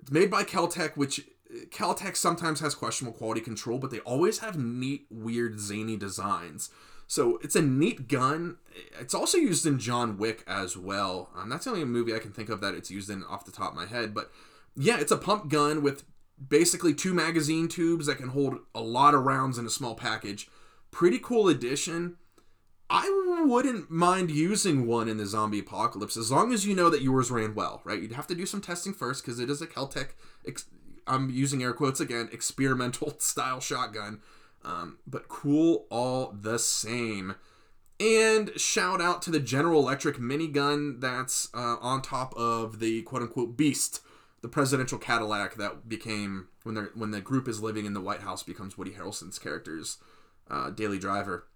It's 0.00 0.10
made 0.10 0.30
by 0.30 0.44
Keltec, 0.44 0.96
which 0.96 1.20
Keltec 1.70 2.16
sometimes 2.16 2.60
has 2.60 2.74
questionable 2.74 3.16
quality 3.16 3.40
control, 3.40 3.78
but 3.78 3.90
they 3.90 4.00
always 4.00 4.38
have 4.38 4.58
neat, 4.58 5.06
weird, 5.10 5.60
zany 5.60 5.96
designs. 5.96 6.70
So 7.06 7.38
it's 7.42 7.56
a 7.56 7.62
neat 7.62 8.08
gun. 8.08 8.56
It's 8.98 9.14
also 9.14 9.36
used 9.36 9.66
in 9.66 9.78
John 9.78 10.16
Wick 10.16 10.44
as 10.46 10.76
well. 10.76 11.30
Um, 11.36 11.50
that's 11.50 11.66
the 11.66 11.72
only 11.72 11.84
movie 11.84 12.14
I 12.14 12.20
can 12.20 12.32
think 12.32 12.48
of 12.48 12.60
that 12.62 12.74
it's 12.74 12.90
used 12.90 13.10
in 13.10 13.22
off 13.24 13.44
the 13.44 13.52
top 13.52 13.72
of 13.72 13.76
my 13.76 13.86
head. 13.86 14.14
But 14.14 14.32
yeah, 14.74 14.98
it's 14.98 15.12
a 15.12 15.18
pump 15.18 15.50
gun 15.50 15.82
with 15.82 16.04
basically 16.48 16.94
two 16.94 17.14
magazine 17.14 17.68
tubes 17.68 18.06
that 18.06 18.18
can 18.18 18.28
hold 18.28 18.58
a 18.74 18.80
lot 18.80 19.14
of 19.14 19.24
rounds 19.24 19.58
in 19.58 19.66
a 19.66 19.70
small 19.70 19.94
package. 19.94 20.48
Pretty 20.90 21.18
cool 21.18 21.48
addition. 21.48 22.16
I 22.90 23.44
wouldn't 23.46 23.90
mind 23.90 24.30
using 24.30 24.86
one 24.86 25.08
in 25.08 25.16
the 25.16 25.24
zombie 25.24 25.60
apocalypse 25.60 26.16
as 26.16 26.30
long 26.30 26.52
as 26.52 26.66
you 26.66 26.74
know 26.74 26.90
that 26.90 27.00
yours 27.00 27.30
ran 27.30 27.54
well, 27.54 27.80
right? 27.84 28.00
You'd 28.00 28.12
have 28.12 28.26
to 28.26 28.34
do 28.34 28.44
some 28.44 28.60
testing 28.60 28.92
first 28.92 29.24
because 29.24 29.40
it 29.40 29.48
is 29.48 29.62
a 29.62 29.66
Keltec, 29.66 30.10
ex- 30.46 30.66
I'm 31.06 31.30
using 31.30 31.62
air 31.62 31.72
quotes 31.72 32.00
again, 32.00 32.28
experimental 32.32 33.14
style 33.18 33.60
shotgun. 33.60 34.20
Um, 34.64 34.98
but 35.06 35.28
cool 35.28 35.86
all 35.90 36.36
the 36.38 36.58
same. 36.58 37.34
And 37.98 38.52
shout 38.56 39.00
out 39.00 39.22
to 39.22 39.30
the 39.30 39.40
General 39.40 39.80
Electric 39.80 40.16
minigun 40.16 41.00
that's 41.00 41.48
uh, 41.54 41.76
on 41.80 42.02
top 42.02 42.34
of 42.36 42.78
the 42.78 43.02
quote 43.02 43.22
unquote 43.22 43.56
beast, 43.56 44.00
the 44.42 44.48
presidential 44.48 44.98
Cadillac 44.98 45.54
that 45.54 45.88
became 45.88 46.48
when 46.64 46.74
they 46.74 46.82
when 46.94 47.12
the 47.12 47.20
group 47.20 47.48
is 47.48 47.62
living 47.62 47.86
in 47.86 47.94
the 47.94 48.00
White 48.00 48.20
House 48.20 48.42
becomes 48.42 48.76
Woody 48.76 48.92
Harrelson's 48.92 49.38
character's 49.38 49.98
uh, 50.50 50.70
daily 50.70 50.98
driver. 50.98 51.46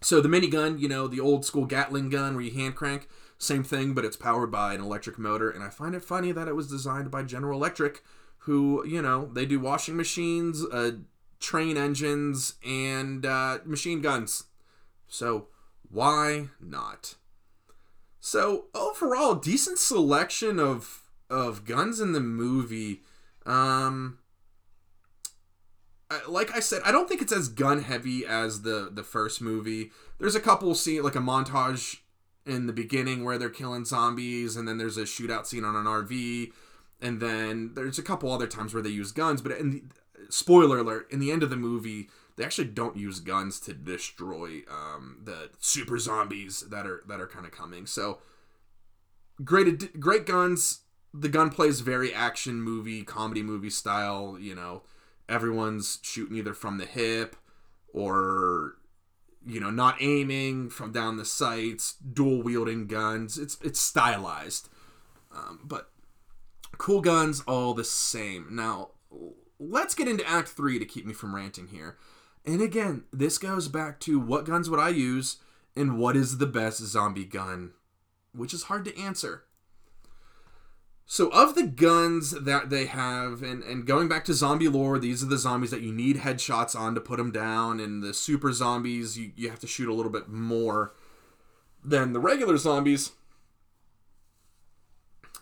So 0.00 0.20
the 0.20 0.28
minigun, 0.28 0.78
you 0.78 0.88
know, 0.88 1.08
the 1.08 1.20
old 1.20 1.44
school 1.44 1.64
Gatling 1.64 2.10
gun 2.10 2.34
where 2.34 2.44
you 2.44 2.52
hand 2.52 2.76
crank, 2.76 3.08
same 3.38 3.64
thing, 3.64 3.94
but 3.94 4.04
it's 4.04 4.16
powered 4.16 4.50
by 4.50 4.74
an 4.74 4.80
electric 4.80 5.18
motor. 5.18 5.50
And 5.50 5.64
I 5.64 5.70
find 5.70 5.94
it 5.94 6.04
funny 6.04 6.30
that 6.32 6.46
it 6.46 6.54
was 6.54 6.68
designed 6.68 7.10
by 7.10 7.22
General 7.22 7.58
Electric, 7.58 8.02
who, 8.38 8.86
you 8.86 9.02
know, 9.02 9.30
they 9.32 9.46
do 9.46 9.58
washing 9.58 9.96
machines, 9.96 10.64
uh, 10.64 10.92
train 11.40 11.76
engines, 11.76 12.54
and 12.64 13.26
uh, 13.26 13.58
machine 13.64 14.00
guns. 14.00 14.44
So 15.08 15.48
why 15.90 16.48
not? 16.60 17.16
So 18.20 18.66
overall, 18.74 19.34
decent 19.34 19.78
selection 19.78 20.60
of 20.60 21.07
of 21.30 21.64
guns 21.64 22.00
in 22.00 22.12
the 22.12 22.20
movie. 22.20 23.02
Um, 23.46 24.18
like 26.26 26.54
I 26.54 26.60
said, 26.60 26.82
I 26.84 26.92
don't 26.92 27.08
think 27.08 27.20
it's 27.20 27.32
as 27.32 27.48
gun 27.48 27.82
heavy 27.82 28.24
as 28.24 28.62
the 28.62 28.88
the 28.92 29.02
first 29.02 29.40
movie. 29.40 29.90
There's 30.18 30.34
a 30.34 30.40
couple 30.40 30.74
scene 30.74 31.02
like 31.02 31.16
a 31.16 31.20
montage 31.20 31.98
in 32.46 32.66
the 32.66 32.72
beginning 32.72 33.24
where 33.24 33.38
they're 33.38 33.50
killing 33.50 33.84
zombies, 33.84 34.56
and 34.56 34.66
then 34.66 34.78
there's 34.78 34.96
a 34.96 35.02
shootout 35.02 35.46
scene 35.46 35.64
on 35.64 35.76
an 35.76 35.84
RV, 35.84 36.50
and 37.00 37.20
then 37.20 37.72
there's 37.74 37.98
a 37.98 38.02
couple 38.02 38.32
other 38.32 38.46
times 38.46 38.72
where 38.72 38.82
they 38.82 38.88
use 38.88 39.12
guns. 39.12 39.42
But 39.42 39.52
in 39.52 39.70
the, 39.70 39.82
spoiler 40.30 40.78
alert, 40.78 41.08
in 41.10 41.20
the 41.20 41.30
end 41.30 41.42
of 41.42 41.50
the 41.50 41.56
movie, 41.56 42.08
they 42.36 42.44
actually 42.44 42.68
don't 42.68 42.96
use 42.96 43.20
guns 43.20 43.60
to 43.60 43.74
destroy 43.74 44.62
um, 44.70 45.18
the 45.24 45.50
super 45.58 45.98
zombies 45.98 46.60
that 46.70 46.86
are 46.86 47.02
that 47.06 47.20
are 47.20 47.26
kind 47.26 47.44
of 47.44 47.52
coming. 47.52 47.84
So 47.84 48.18
great 49.44 50.00
great 50.00 50.24
guns. 50.24 50.80
The 51.14 51.28
gunplay 51.28 51.68
is 51.68 51.80
very 51.80 52.12
action 52.12 52.60
movie, 52.62 53.02
comedy 53.02 53.42
movie 53.42 53.70
style. 53.70 54.36
You 54.38 54.54
know. 54.54 54.82
Everyone's 55.28 55.98
shooting 56.00 56.38
either 56.38 56.54
from 56.54 56.78
the 56.78 56.86
hip 56.86 57.36
or 57.92 58.78
you 59.44 59.60
know 59.60 59.70
not 59.70 59.96
aiming 60.00 60.70
from 60.70 60.92
down 60.92 61.16
the 61.16 61.24
sights 61.24 61.94
dual 61.94 62.42
wielding 62.42 62.86
guns. 62.86 63.38
It's 63.38 63.58
it's 63.62 63.80
stylized. 63.80 64.68
Um, 65.30 65.60
but 65.64 65.90
cool 66.78 67.00
guns 67.00 67.42
all 67.46 67.74
the 67.74 67.84
same. 67.84 68.46
Now 68.50 68.90
let's 69.58 69.94
get 69.94 70.08
into 70.08 70.28
act 70.28 70.48
3 70.48 70.78
to 70.78 70.84
keep 70.84 71.04
me 71.04 71.12
from 71.12 71.34
ranting 71.34 71.68
here. 71.68 71.98
And 72.46 72.62
again 72.62 73.04
this 73.12 73.36
goes 73.36 73.68
back 73.68 74.00
to 74.00 74.18
what 74.18 74.46
guns 74.46 74.70
would 74.70 74.80
i 74.80 74.88
use 74.88 75.36
and 75.76 75.98
what 75.98 76.16
is 76.16 76.38
the 76.38 76.46
best 76.46 76.78
zombie 76.78 77.26
gun 77.26 77.72
which 78.32 78.54
is 78.54 78.64
hard 78.64 78.84
to 78.86 78.98
answer 78.98 79.44
so 81.10 81.28
of 81.28 81.54
the 81.54 81.66
guns 81.66 82.32
that 82.32 82.68
they 82.68 82.84
have, 82.84 83.42
and, 83.42 83.62
and 83.62 83.86
going 83.86 84.08
back 84.08 84.26
to 84.26 84.34
zombie 84.34 84.68
lore, 84.68 84.98
these 84.98 85.22
are 85.22 85.26
the 85.26 85.38
zombies 85.38 85.70
that 85.70 85.80
you 85.80 85.90
need 85.90 86.18
headshots 86.18 86.78
on 86.78 86.94
to 86.94 87.00
put 87.00 87.16
them 87.16 87.32
down, 87.32 87.80
and 87.80 88.02
the 88.02 88.12
super 88.12 88.52
zombies 88.52 89.18
you, 89.18 89.32
you 89.34 89.48
have 89.48 89.58
to 89.60 89.66
shoot 89.66 89.88
a 89.88 89.94
little 89.94 90.12
bit 90.12 90.28
more 90.28 90.92
than 91.82 92.12
the 92.12 92.20
regular 92.20 92.58
zombies. 92.58 93.12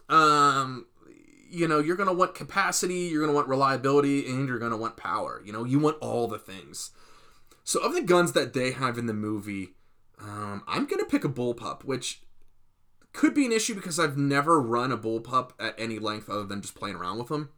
Um, 0.09 0.87
you 1.51 1.67
know, 1.67 1.81
you're 1.81 1.97
gonna 1.97 2.13
want 2.13 2.37
capacity, 2.37 3.09
you're 3.11 3.27
gonna 3.27 3.35
want 3.35 3.49
reliability, 3.49 4.25
and 4.29 4.47
you're 4.47 4.61
gonna 4.61 4.77
want 4.77 4.97
power. 4.97 5.43
You 5.45 5.53
know, 5.53 5.65
you 5.65 5.81
want 5.81 5.97
all 5.99 6.29
the 6.29 6.39
things. 6.39 6.93
So 7.65 7.81
of 7.81 7.93
the 7.93 8.03
guns 8.03 8.35
that 8.35 8.53
they 8.53 8.71
have 8.71 8.99
in 8.99 9.07
the 9.07 9.13
movie, 9.13 9.71
um, 10.21 10.63
I'm 10.69 10.87
gonna 10.87 11.07
pick 11.07 11.25
a 11.25 11.29
bullpup, 11.29 11.83
which 11.83 12.23
could 13.17 13.35
be 13.35 13.47
an 13.47 13.53
issue 13.53 13.75
because 13.75 13.99
I've 13.99 14.19
never 14.19 14.61
run 14.61 14.93
a 14.93 14.99
bullpup 14.99 15.53
at 15.59 15.75
any 15.79 15.99
length 15.99 16.29
other 16.29 16.45
than 16.45 16.61
just 16.61 16.75
playing 16.75 16.97
around 16.97 17.19
with 17.19 17.29
them. 17.29 17.49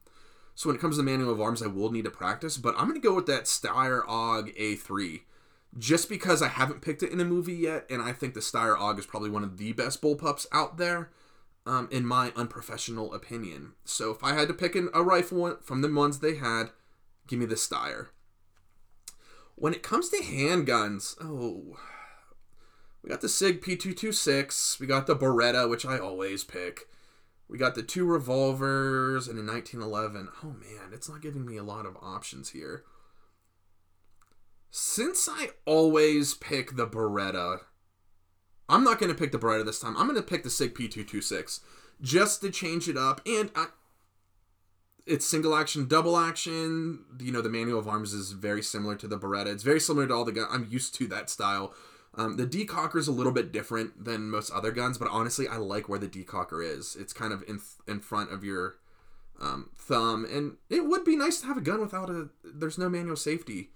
So 0.54 0.68
when 0.68 0.76
it 0.76 0.80
comes 0.80 0.96
to 0.96 1.02
the 1.02 1.10
manual 1.10 1.32
of 1.32 1.40
arms, 1.40 1.62
I 1.62 1.66
will 1.66 1.90
need 1.90 2.04
to 2.04 2.10
practice, 2.10 2.56
but 2.56 2.74
I'm 2.76 2.88
going 2.88 3.00
to 3.00 3.06
go 3.06 3.14
with 3.14 3.26
that 3.26 3.44
Steyr 3.44 4.06
AUG 4.06 4.56
A3 4.56 5.20
just 5.76 6.08
because 6.08 6.42
I 6.42 6.48
haven't 6.48 6.80
picked 6.80 7.02
it 7.02 7.12
in 7.12 7.20
a 7.20 7.24
movie 7.24 7.54
yet, 7.54 7.86
and 7.90 8.00
I 8.00 8.12
think 8.12 8.34
the 8.34 8.40
Steyr 8.40 8.76
AUG 8.76 9.00
is 9.00 9.06
probably 9.06 9.30
one 9.30 9.44
of 9.44 9.58
the 9.58 9.72
best 9.72 10.00
bullpups 10.00 10.46
out 10.52 10.78
there, 10.78 11.10
um, 11.66 11.88
in 11.90 12.06
my 12.06 12.32
unprofessional 12.34 13.12
opinion. 13.12 13.72
So 13.84 14.10
if 14.10 14.24
I 14.24 14.34
had 14.34 14.48
to 14.48 14.54
pick 14.54 14.74
an, 14.74 14.88
a 14.94 15.02
rifle 15.02 15.58
from 15.62 15.82
the 15.82 15.92
ones 15.92 16.20
they 16.20 16.36
had, 16.36 16.70
give 17.26 17.38
me 17.38 17.46
the 17.46 17.54
Steyr. 17.54 18.08
When 19.54 19.74
it 19.74 19.82
comes 19.82 20.08
to 20.08 20.16
handguns, 20.18 21.16
oh, 21.20 21.76
we 23.08 23.14
got 23.14 23.22
the 23.22 23.28
SIG 23.30 23.62
P226. 23.62 24.78
We 24.78 24.86
got 24.86 25.06
the 25.06 25.16
Beretta, 25.16 25.66
which 25.66 25.86
I 25.86 25.98
always 25.98 26.44
pick. 26.44 26.88
We 27.48 27.56
got 27.56 27.74
the 27.74 27.82
two 27.82 28.04
revolvers 28.04 29.28
and 29.28 29.38
a 29.38 29.42
1911. 29.50 30.28
Oh 30.44 30.48
man, 30.48 30.92
it's 30.92 31.08
not 31.08 31.22
giving 31.22 31.46
me 31.46 31.56
a 31.56 31.62
lot 31.62 31.86
of 31.86 31.96
options 32.02 32.50
here. 32.50 32.84
Since 34.70 35.26
I 35.26 35.48
always 35.64 36.34
pick 36.34 36.76
the 36.76 36.86
Beretta, 36.86 37.60
I'm 38.68 38.84
not 38.84 38.98
going 38.98 39.10
to 39.10 39.18
pick 39.18 39.32
the 39.32 39.38
Beretta 39.38 39.64
this 39.64 39.80
time. 39.80 39.96
I'm 39.96 40.06
going 40.06 40.16
to 40.16 40.22
pick 40.22 40.42
the 40.42 40.50
SIG 40.50 40.74
P226 40.74 41.60
just 42.02 42.42
to 42.42 42.50
change 42.50 42.90
it 42.90 42.98
up. 42.98 43.22
And 43.24 43.50
I, 43.56 43.68
it's 45.06 45.24
single 45.24 45.56
action, 45.56 45.88
double 45.88 46.18
action. 46.18 47.06
You 47.18 47.32
know, 47.32 47.40
the 47.40 47.48
manual 47.48 47.78
of 47.78 47.88
arms 47.88 48.12
is 48.12 48.32
very 48.32 48.62
similar 48.62 48.96
to 48.96 49.08
the 49.08 49.18
Beretta. 49.18 49.46
It's 49.46 49.62
very 49.62 49.80
similar 49.80 50.06
to 50.08 50.12
all 50.12 50.26
the 50.26 50.32
guns. 50.32 50.48
I'm 50.50 50.68
used 50.70 50.94
to 50.96 51.06
that 51.06 51.30
style 51.30 51.72
Um, 52.18 52.36
the 52.36 52.46
decocker 52.46 52.96
is 52.96 53.06
a 53.06 53.12
little 53.12 53.30
bit 53.30 53.52
different 53.52 54.04
than 54.04 54.28
most 54.28 54.50
other 54.50 54.72
guns, 54.72 54.98
but 54.98 55.08
honestly, 55.08 55.46
I 55.46 55.56
like 55.56 55.88
where 55.88 56.00
the 56.00 56.08
decocker 56.08 56.64
is. 56.64 56.96
It's 56.98 57.12
kind 57.12 57.32
of 57.32 57.44
in 57.46 57.60
in 57.86 58.00
front 58.00 58.32
of 58.32 58.42
your 58.42 58.74
um, 59.40 59.70
thumb, 59.76 60.26
and 60.30 60.56
it 60.68 60.84
would 60.84 61.04
be 61.04 61.16
nice 61.16 61.40
to 61.40 61.46
have 61.46 61.56
a 61.56 61.62
gun 61.62 61.80
without 61.80 62.10
a. 62.10 62.30
There's 62.42 62.76
no 62.76 62.88
manual 62.88 63.14
safety 63.14 63.70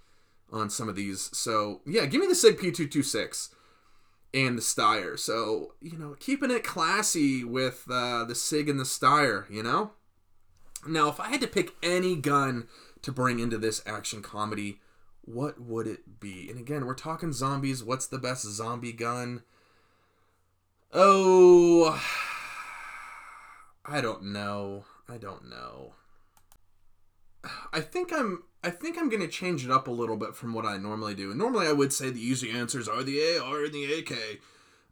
on 0.50 0.70
some 0.70 0.88
of 0.88 0.96
these, 0.96 1.30
so 1.32 1.82
yeah, 1.86 2.04
give 2.04 2.20
me 2.20 2.26
the 2.26 2.34
Sig 2.34 2.58
P226 2.58 3.50
and 4.34 4.58
the 4.58 4.62
Steyr. 4.62 5.16
So 5.16 5.74
you 5.80 5.96
know, 5.96 6.16
keeping 6.18 6.50
it 6.50 6.64
classy 6.64 7.44
with 7.44 7.86
uh, 7.88 8.24
the 8.24 8.34
Sig 8.34 8.68
and 8.68 8.80
the 8.80 8.84
Steyr. 8.84 9.48
You 9.48 9.62
know. 9.62 9.92
Now, 10.84 11.08
if 11.08 11.20
I 11.20 11.28
had 11.28 11.40
to 11.42 11.46
pick 11.46 11.74
any 11.80 12.16
gun 12.16 12.66
to 13.02 13.12
bring 13.12 13.38
into 13.38 13.56
this 13.56 13.82
action 13.86 14.20
comedy, 14.20 14.80
what 15.24 15.60
would 15.60 15.86
it 15.86 16.20
be? 16.20 16.48
And 16.50 16.58
again, 16.58 16.86
we're 16.86 16.94
talking 16.94 17.32
zombies. 17.32 17.82
What's 17.82 18.06
the 18.06 18.18
best 18.18 18.44
zombie 18.44 18.92
gun? 18.92 19.42
Oh, 20.92 22.02
I 23.84 24.00
don't 24.00 24.24
know. 24.24 24.84
I 25.08 25.18
don't 25.18 25.48
know. 25.48 25.94
I 27.72 27.80
think 27.80 28.12
I'm 28.12 28.44
I 28.62 28.70
think 28.70 28.96
I'm 28.96 29.08
gonna 29.08 29.26
change 29.26 29.64
it 29.64 29.70
up 29.70 29.88
a 29.88 29.92
little 29.92 30.16
bit 30.16 30.36
from 30.36 30.54
what 30.54 30.64
I 30.64 30.76
normally 30.76 31.14
do. 31.14 31.30
And 31.30 31.38
Normally 31.38 31.66
I 31.66 31.72
would 31.72 31.92
say 31.92 32.10
the 32.10 32.24
easy 32.24 32.50
answers 32.50 32.88
are 32.88 33.02
the 33.02 33.38
AR 33.38 33.64
and 33.64 33.72
the 33.72 33.92
AK. 33.94 34.40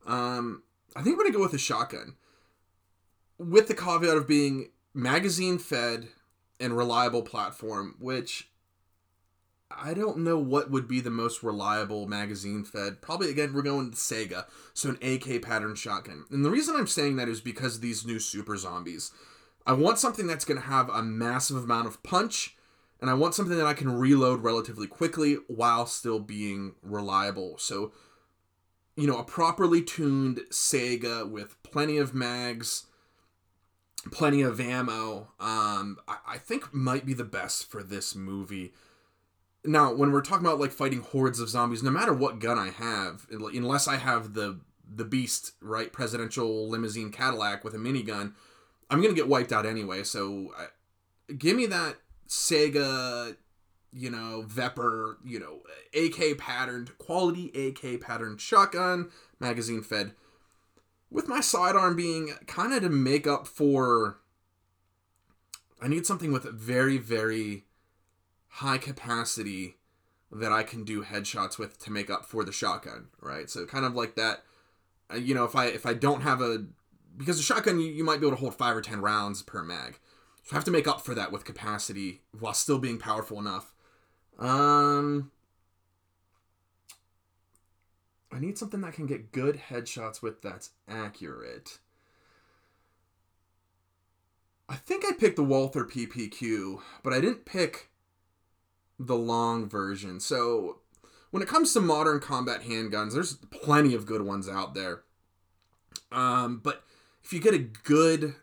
Um, 0.06 0.62
I 0.96 1.02
think 1.02 1.14
I'm 1.14 1.22
gonna 1.22 1.36
go 1.36 1.40
with 1.40 1.54
a 1.54 1.58
shotgun. 1.58 2.16
With 3.38 3.68
the 3.68 3.74
caveat 3.74 4.16
of 4.16 4.26
being 4.26 4.70
magazine 4.92 5.58
fed 5.58 6.08
and 6.58 6.76
reliable 6.76 7.22
platform, 7.22 7.94
which 7.98 8.50
I 9.70 9.94
don't 9.94 10.18
know 10.18 10.38
what 10.38 10.70
would 10.70 10.88
be 10.88 11.00
the 11.00 11.10
most 11.10 11.42
reliable 11.42 12.06
magazine 12.06 12.64
fed. 12.64 13.00
Probably 13.00 13.30
again 13.30 13.52
we're 13.52 13.62
going 13.62 13.90
to 13.90 13.96
Saiga, 13.96 14.46
so 14.74 14.90
an 14.90 14.98
AK 15.02 15.42
pattern 15.42 15.74
shotgun. 15.74 16.24
And 16.30 16.44
the 16.44 16.50
reason 16.50 16.74
I'm 16.76 16.86
saying 16.86 17.16
that 17.16 17.28
is 17.28 17.40
because 17.40 17.80
these 17.80 18.04
new 18.04 18.18
super 18.18 18.56
zombies. 18.56 19.12
I 19.66 19.72
want 19.74 19.98
something 19.98 20.26
that's 20.26 20.44
going 20.44 20.60
to 20.60 20.66
have 20.66 20.88
a 20.88 21.02
massive 21.02 21.58
amount 21.58 21.86
of 21.86 22.02
punch, 22.02 22.56
and 23.00 23.08
I 23.08 23.14
want 23.14 23.34
something 23.34 23.56
that 23.56 23.66
I 23.66 23.74
can 23.74 23.92
reload 23.92 24.42
relatively 24.42 24.86
quickly 24.86 25.36
while 25.46 25.86
still 25.86 26.18
being 26.18 26.74
reliable. 26.82 27.56
So, 27.58 27.92
you 28.96 29.06
know, 29.06 29.18
a 29.18 29.24
properly 29.24 29.82
tuned 29.82 30.40
Saiga 30.50 31.30
with 31.30 31.62
plenty 31.62 31.98
of 31.98 32.14
mags, 32.14 32.86
plenty 34.10 34.42
of 34.42 34.60
ammo, 34.60 35.28
um, 35.38 35.98
I, 36.08 36.16
I 36.26 36.38
think 36.38 36.74
might 36.74 37.06
be 37.06 37.14
the 37.14 37.24
best 37.24 37.70
for 37.70 37.82
this 37.82 38.14
movie 38.14 38.72
now 39.64 39.92
when 39.92 40.10
we're 40.12 40.22
talking 40.22 40.46
about 40.46 40.60
like 40.60 40.72
fighting 40.72 41.00
hordes 41.00 41.40
of 41.40 41.48
zombies 41.48 41.82
no 41.82 41.90
matter 41.90 42.12
what 42.12 42.38
gun 42.38 42.58
i 42.58 42.70
have 42.70 43.26
unless 43.30 43.86
i 43.86 43.96
have 43.96 44.34
the 44.34 44.60
the 44.92 45.04
beast 45.04 45.52
right 45.60 45.92
presidential 45.92 46.68
limousine 46.68 47.10
cadillac 47.10 47.62
with 47.62 47.74
a 47.74 47.78
minigun 47.78 48.32
i'm 48.88 49.00
gonna 49.00 49.14
get 49.14 49.28
wiped 49.28 49.52
out 49.52 49.66
anyway 49.66 50.02
so 50.02 50.52
I, 50.56 50.66
give 51.34 51.56
me 51.56 51.66
that 51.66 51.96
Saiga 52.28 53.36
you 53.92 54.10
know 54.10 54.44
vepr 54.46 55.16
you 55.24 55.38
know 55.38 55.60
ak 55.94 56.38
patterned 56.38 56.96
quality 56.98 57.50
ak 57.54 58.00
patterned 58.00 58.40
shotgun 58.40 59.10
magazine 59.38 59.82
fed 59.82 60.12
with 61.10 61.28
my 61.28 61.40
sidearm 61.40 61.96
being 61.96 62.30
kind 62.46 62.72
of 62.72 62.82
to 62.82 62.88
make 62.88 63.26
up 63.26 63.46
for 63.46 64.18
i 65.82 65.88
need 65.88 66.06
something 66.06 66.32
with 66.32 66.44
very 66.44 66.98
very 66.98 67.64
high 68.50 68.78
capacity 68.78 69.76
that 70.32 70.52
I 70.52 70.62
can 70.62 70.84
do 70.84 71.02
headshots 71.02 71.58
with 71.58 71.78
to 71.84 71.90
make 71.90 72.10
up 72.10 72.24
for 72.24 72.44
the 72.44 72.52
shotgun, 72.52 73.08
right? 73.20 73.50
So 73.50 73.66
kind 73.66 73.84
of 73.84 73.94
like 73.94 74.14
that. 74.16 74.44
Uh, 75.12 75.16
you 75.16 75.34
know, 75.34 75.44
if 75.44 75.56
I 75.56 75.66
if 75.66 75.86
I 75.86 75.94
don't 75.94 76.22
have 76.22 76.40
a 76.40 76.66
because 77.16 77.36
the 77.36 77.42
shotgun 77.42 77.80
you, 77.80 77.90
you 77.90 78.04
might 78.04 78.20
be 78.20 78.26
able 78.26 78.36
to 78.36 78.40
hold 78.40 78.56
five 78.56 78.76
or 78.76 78.82
ten 78.82 79.00
rounds 79.00 79.42
per 79.42 79.62
mag, 79.62 79.98
so 80.44 80.52
I 80.52 80.54
have 80.56 80.64
to 80.64 80.70
make 80.70 80.86
up 80.86 81.00
for 81.00 81.14
that 81.14 81.32
with 81.32 81.44
capacity 81.44 82.22
while 82.38 82.54
still 82.54 82.78
being 82.78 82.98
powerful 82.98 83.38
enough. 83.38 83.74
Um, 84.38 85.32
I 88.32 88.38
need 88.38 88.56
something 88.56 88.80
that 88.82 88.94
can 88.94 89.06
get 89.06 89.32
good 89.32 89.60
headshots 89.68 90.22
with 90.22 90.42
that's 90.42 90.70
accurate. 90.88 91.78
I 94.68 94.76
think 94.76 95.04
I 95.04 95.12
picked 95.12 95.34
the 95.34 95.42
Walther 95.42 95.84
PPQ, 95.84 96.80
but 97.02 97.12
I 97.12 97.20
didn't 97.20 97.44
pick 97.44 97.89
the 99.00 99.16
long 99.16 99.66
version. 99.66 100.20
So 100.20 100.80
when 101.30 101.42
it 101.42 101.48
comes 101.48 101.72
to 101.72 101.80
modern 101.80 102.20
combat 102.20 102.62
handguns, 102.62 103.14
there's 103.14 103.34
plenty 103.34 103.94
of 103.94 104.06
good 104.06 104.22
ones 104.22 104.48
out 104.48 104.74
there. 104.74 105.02
Um, 106.12 106.60
but 106.62 106.84
if 107.24 107.32
you 107.32 107.40
get 107.40 107.54
a 107.54 107.58
good, 107.58 108.34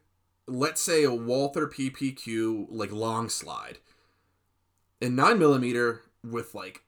let's 0.47 0.81
say 0.81 1.03
a 1.03 1.13
Walther 1.13 1.67
PPQ 1.67 2.67
like 2.69 2.91
long 2.91 3.29
slide, 3.29 3.77
in 4.99 5.15
nine 5.15 5.37
millimeter 5.37 6.01
with 6.23 6.55
like, 6.55 6.81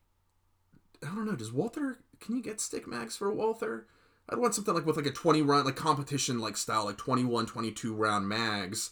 I 1.04 1.14
don't 1.14 1.28
know, 1.28 1.36
does 1.36 1.54
Walther? 1.54 2.00
Can 2.20 2.36
you 2.36 2.42
get 2.42 2.60
stick 2.60 2.88
mags 2.88 3.16
for 3.16 3.32
Walther? 3.32 3.86
I'd 4.28 4.40
want 4.40 4.56
something 4.56 4.74
like 4.74 4.86
with 4.86 4.98
like 4.98 5.06
a 5.06 5.12
20 5.12 5.44
round, 5.44 5.66
like 5.66 5.76
competition 5.76 6.40
like 6.40 6.58
style, 6.58 6.86
like 6.86 6.98
21, 6.98 7.46
22 7.46 7.94
round 7.94 8.28
mags 8.28 8.92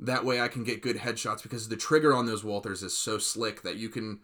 that 0.00 0.24
way 0.24 0.40
I 0.40 0.48
can 0.48 0.64
get 0.64 0.82
good 0.82 0.96
headshots 0.96 1.42
because 1.42 1.68
the 1.68 1.76
trigger 1.76 2.14
on 2.14 2.26
those 2.26 2.42
Walthers 2.42 2.82
is 2.82 2.96
so 2.96 3.18
slick 3.18 3.62
that 3.62 3.76
you 3.76 3.88
can, 3.88 4.20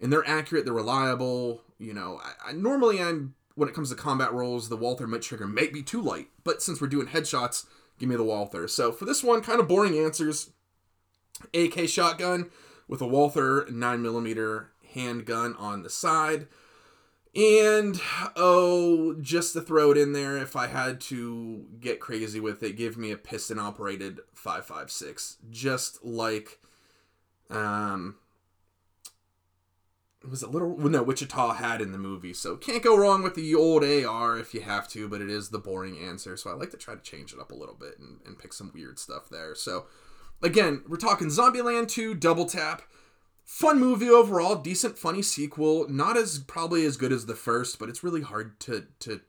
and 0.00 0.12
they're 0.12 0.26
accurate, 0.26 0.64
they're 0.64 0.72
reliable. 0.72 1.62
You 1.78 1.92
know, 1.92 2.20
I, 2.22 2.50
I 2.50 2.52
normally 2.52 3.02
I'm 3.02 3.34
when 3.56 3.68
it 3.68 3.74
comes 3.74 3.90
to 3.90 3.96
combat 3.96 4.32
roles, 4.32 4.68
the 4.68 4.76
Walther 4.76 5.08
mid 5.08 5.22
trigger 5.22 5.48
might 5.48 5.72
be 5.72 5.82
too 5.82 6.00
light, 6.00 6.28
but 6.44 6.62
since 6.62 6.80
we're 6.80 6.86
doing 6.86 7.08
headshots, 7.08 7.66
give 7.98 8.08
me 8.08 8.14
the 8.14 8.22
Walther. 8.22 8.68
So 8.68 8.92
for 8.92 9.04
this 9.04 9.24
one, 9.24 9.42
kind 9.42 9.58
of 9.60 9.66
boring 9.66 9.98
answers. 9.98 10.50
AK 11.52 11.88
shotgun 11.88 12.50
with 12.86 13.00
a 13.00 13.06
Walther 13.06 13.62
9mm 13.62 14.66
handgun 14.94 15.54
on 15.56 15.82
the 15.82 15.90
side. 15.90 16.46
And 17.38 18.00
oh, 18.34 19.14
just 19.20 19.52
to 19.52 19.60
throw 19.60 19.92
it 19.92 19.96
in 19.96 20.12
there, 20.12 20.36
if 20.36 20.56
I 20.56 20.66
had 20.66 21.00
to 21.02 21.66
get 21.78 22.00
crazy 22.00 22.40
with 22.40 22.64
it, 22.64 22.76
give 22.76 22.98
me 22.98 23.12
a 23.12 23.16
piston 23.16 23.60
operated 23.60 24.18
556. 24.34 25.36
Just 25.48 26.04
like 26.04 26.58
um 27.48 28.16
was 30.28 30.42
it 30.42 30.50
little 30.50 30.76
no 30.76 31.04
Wichita 31.04 31.54
had 31.54 31.80
in 31.80 31.92
the 31.92 31.98
movie. 31.98 32.34
So 32.34 32.56
can't 32.56 32.82
go 32.82 32.96
wrong 32.98 33.22
with 33.22 33.36
the 33.36 33.54
old 33.54 33.84
AR 33.84 34.36
if 34.36 34.52
you 34.52 34.62
have 34.62 34.88
to, 34.88 35.08
but 35.08 35.20
it 35.20 35.30
is 35.30 35.50
the 35.50 35.60
boring 35.60 35.96
answer. 35.96 36.36
So 36.36 36.50
I 36.50 36.54
like 36.54 36.70
to 36.70 36.76
try 36.76 36.96
to 36.96 37.00
change 37.00 37.32
it 37.32 37.38
up 37.38 37.52
a 37.52 37.56
little 37.56 37.76
bit 37.76 38.00
and, 38.00 38.18
and 38.26 38.36
pick 38.36 38.52
some 38.52 38.72
weird 38.74 38.98
stuff 38.98 39.28
there. 39.30 39.54
So 39.54 39.86
again, 40.42 40.82
we're 40.88 40.96
talking 40.96 41.28
Zombieland 41.28 41.86
2 41.86 42.16
Double 42.16 42.46
Tap 42.46 42.82
fun 43.48 43.80
movie 43.80 44.10
overall, 44.10 44.56
decent, 44.56 44.98
funny 44.98 45.22
sequel. 45.22 45.88
Not 45.88 46.18
as 46.18 46.38
probably 46.38 46.84
as 46.84 46.98
good 46.98 47.12
as 47.12 47.24
the 47.24 47.34
first, 47.34 47.78
but 47.78 47.88
it's 47.88 48.04
really 48.04 48.20
hard 48.20 48.60
to 48.60 48.86
to 49.00 49.22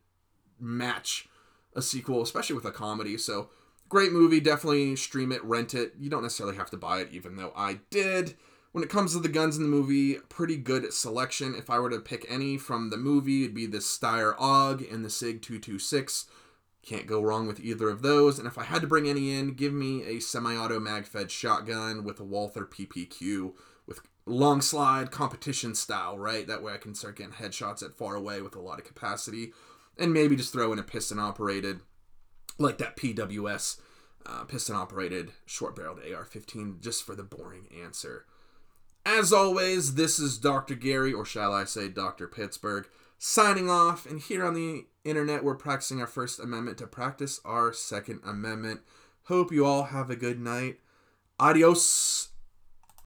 match 0.60 1.28
a 1.74 1.82
sequel, 1.82 2.22
especially 2.22 2.58
with 2.58 2.66
a 2.66 2.72
comedy. 2.72 3.18
So 3.18 3.50
great 3.88 4.12
movie. 4.12 4.42
Definitely 4.42 4.98
stream 4.98 5.32
it, 5.32 5.44
rent 5.44 5.74
it. 5.74 5.94
You 5.98 6.10
don't 6.10 6.22
necessarily 6.22 6.58
have 6.58 6.70
to 6.72 6.78
buy 6.78 7.00
it, 7.00 7.10
even 7.12 7.38
though 7.38 7.54
I 7.56 7.80
did. 7.90 8.36
When 8.74 8.84
it 8.84 8.90
comes 8.90 9.14
to 9.14 9.20
the 9.20 9.30
guns 9.30 9.58
in 9.58 9.64
the 9.64 9.70
movie, 9.70 10.16
pretty 10.28 10.58
good 10.58 10.94
selection. 10.94 11.56
If 11.56 11.70
I 11.72 11.80
were 11.80 11.90
to 11.90 12.00
pick 12.00 12.26
any 12.30 12.58
from 12.58 12.90
the 12.90 12.98
movie, 12.98 13.44
it'd 13.44 13.56
be 13.56 13.66
the 13.66 13.80
Steyr 13.80 14.38
AUG 14.38 14.94
and 14.94 15.04
the 15.04 15.10
SIG 15.10 15.42
226. 15.42 16.28
Can't 16.84 17.08
go 17.08 17.22
wrong 17.22 17.48
with 17.48 17.60
either 17.60 17.90
of 17.90 18.04
those. 18.04 18.38
And 18.38 18.48
if 18.48 18.60
I 18.60 18.66
had 18.66 18.82
to 18.82 18.88
bring 18.88 19.10
any 19.10 19.34
in, 19.34 19.54
give 19.54 19.74
me 19.74 20.04
a 20.04 20.20
semi-auto 20.20 20.80
mag-fed 20.80 21.32
shotgun 21.32 22.04
with 22.04 22.20
a 22.20 22.24
Walther 22.24 22.64
PPQ 22.64 23.54
with 23.90 24.00
long 24.26 24.62
slide 24.62 25.12
competition 25.12 25.76
style, 25.76 26.18
right? 26.18 26.48
That 26.48 26.64
way 26.64 26.74
I 26.74 26.78
can 26.78 26.96
start 26.96 27.18
getting 27.18 27.34
headshots 27.34 27.84
at 27.84 27.98
far 27.98 28.16
away 28.16 28.42
with 28.42 28.56
a 28.56 28.62
lot 28.62 28.80
of 28.80 28.86
capacity, 28.86 29.52
and 29.98 30.14
maybe 30.14 30.38
just 30.38 30.54
throw 30.54 30.72
in 30.72 30.80
a 30.80 30.84
piston 30.84 31.20
operated, 31.20 31.82
like 32.58 32.78
that 32.78 32.96
PWS 32.96 33.82
uh, 34.26 34.44
piston 34.46 34.76
operated 34.76 35.32
short 35.46 35.76
barreled 35.76 36.00
AR-15, 36.00 36.80
just 36.80 37.04
for 37.04 37.16
the 37.16 37.24
boring 37.24 37.68
answer. 37.84 38.26
As 39.06 39.34
always, 39.34 39.96
this 39.96 40.20
is 40.20 40.38
Dr. 40.38 40.76
Gary, 40.76 41.12
or 41.12 41.26
shall 41.26 41.54
I 41.54 41.66
say 41.66 41.88
Dr. 41.88 42.28
Pittsburgh, 42.28 42.88
signing 43.18 43.70
off. 43.70 44.06
And 44.06 44.20
here 44.20 44.46
on 44.46 44.54
the 44.54 44.86
internet, 45.04 45.44
we're 45.44 45.56
practicing 45.56 46.00
our 46.00 46.08
First 46.08 46.40
Amendment 46.40 46.78
to 46.80 46.88
practice 46.88 47.40
our 47.44 47.74
Second 47.74 48.20
Amendment. 48.26 48.82
Hope 49.24 49.52
you 49.52 49.66
all 49.66 49.86
have 49.86 50.10
a 50.10 50.16
good 50.16 50.40
night. 50.40 50.80
Adios 51.40 52.29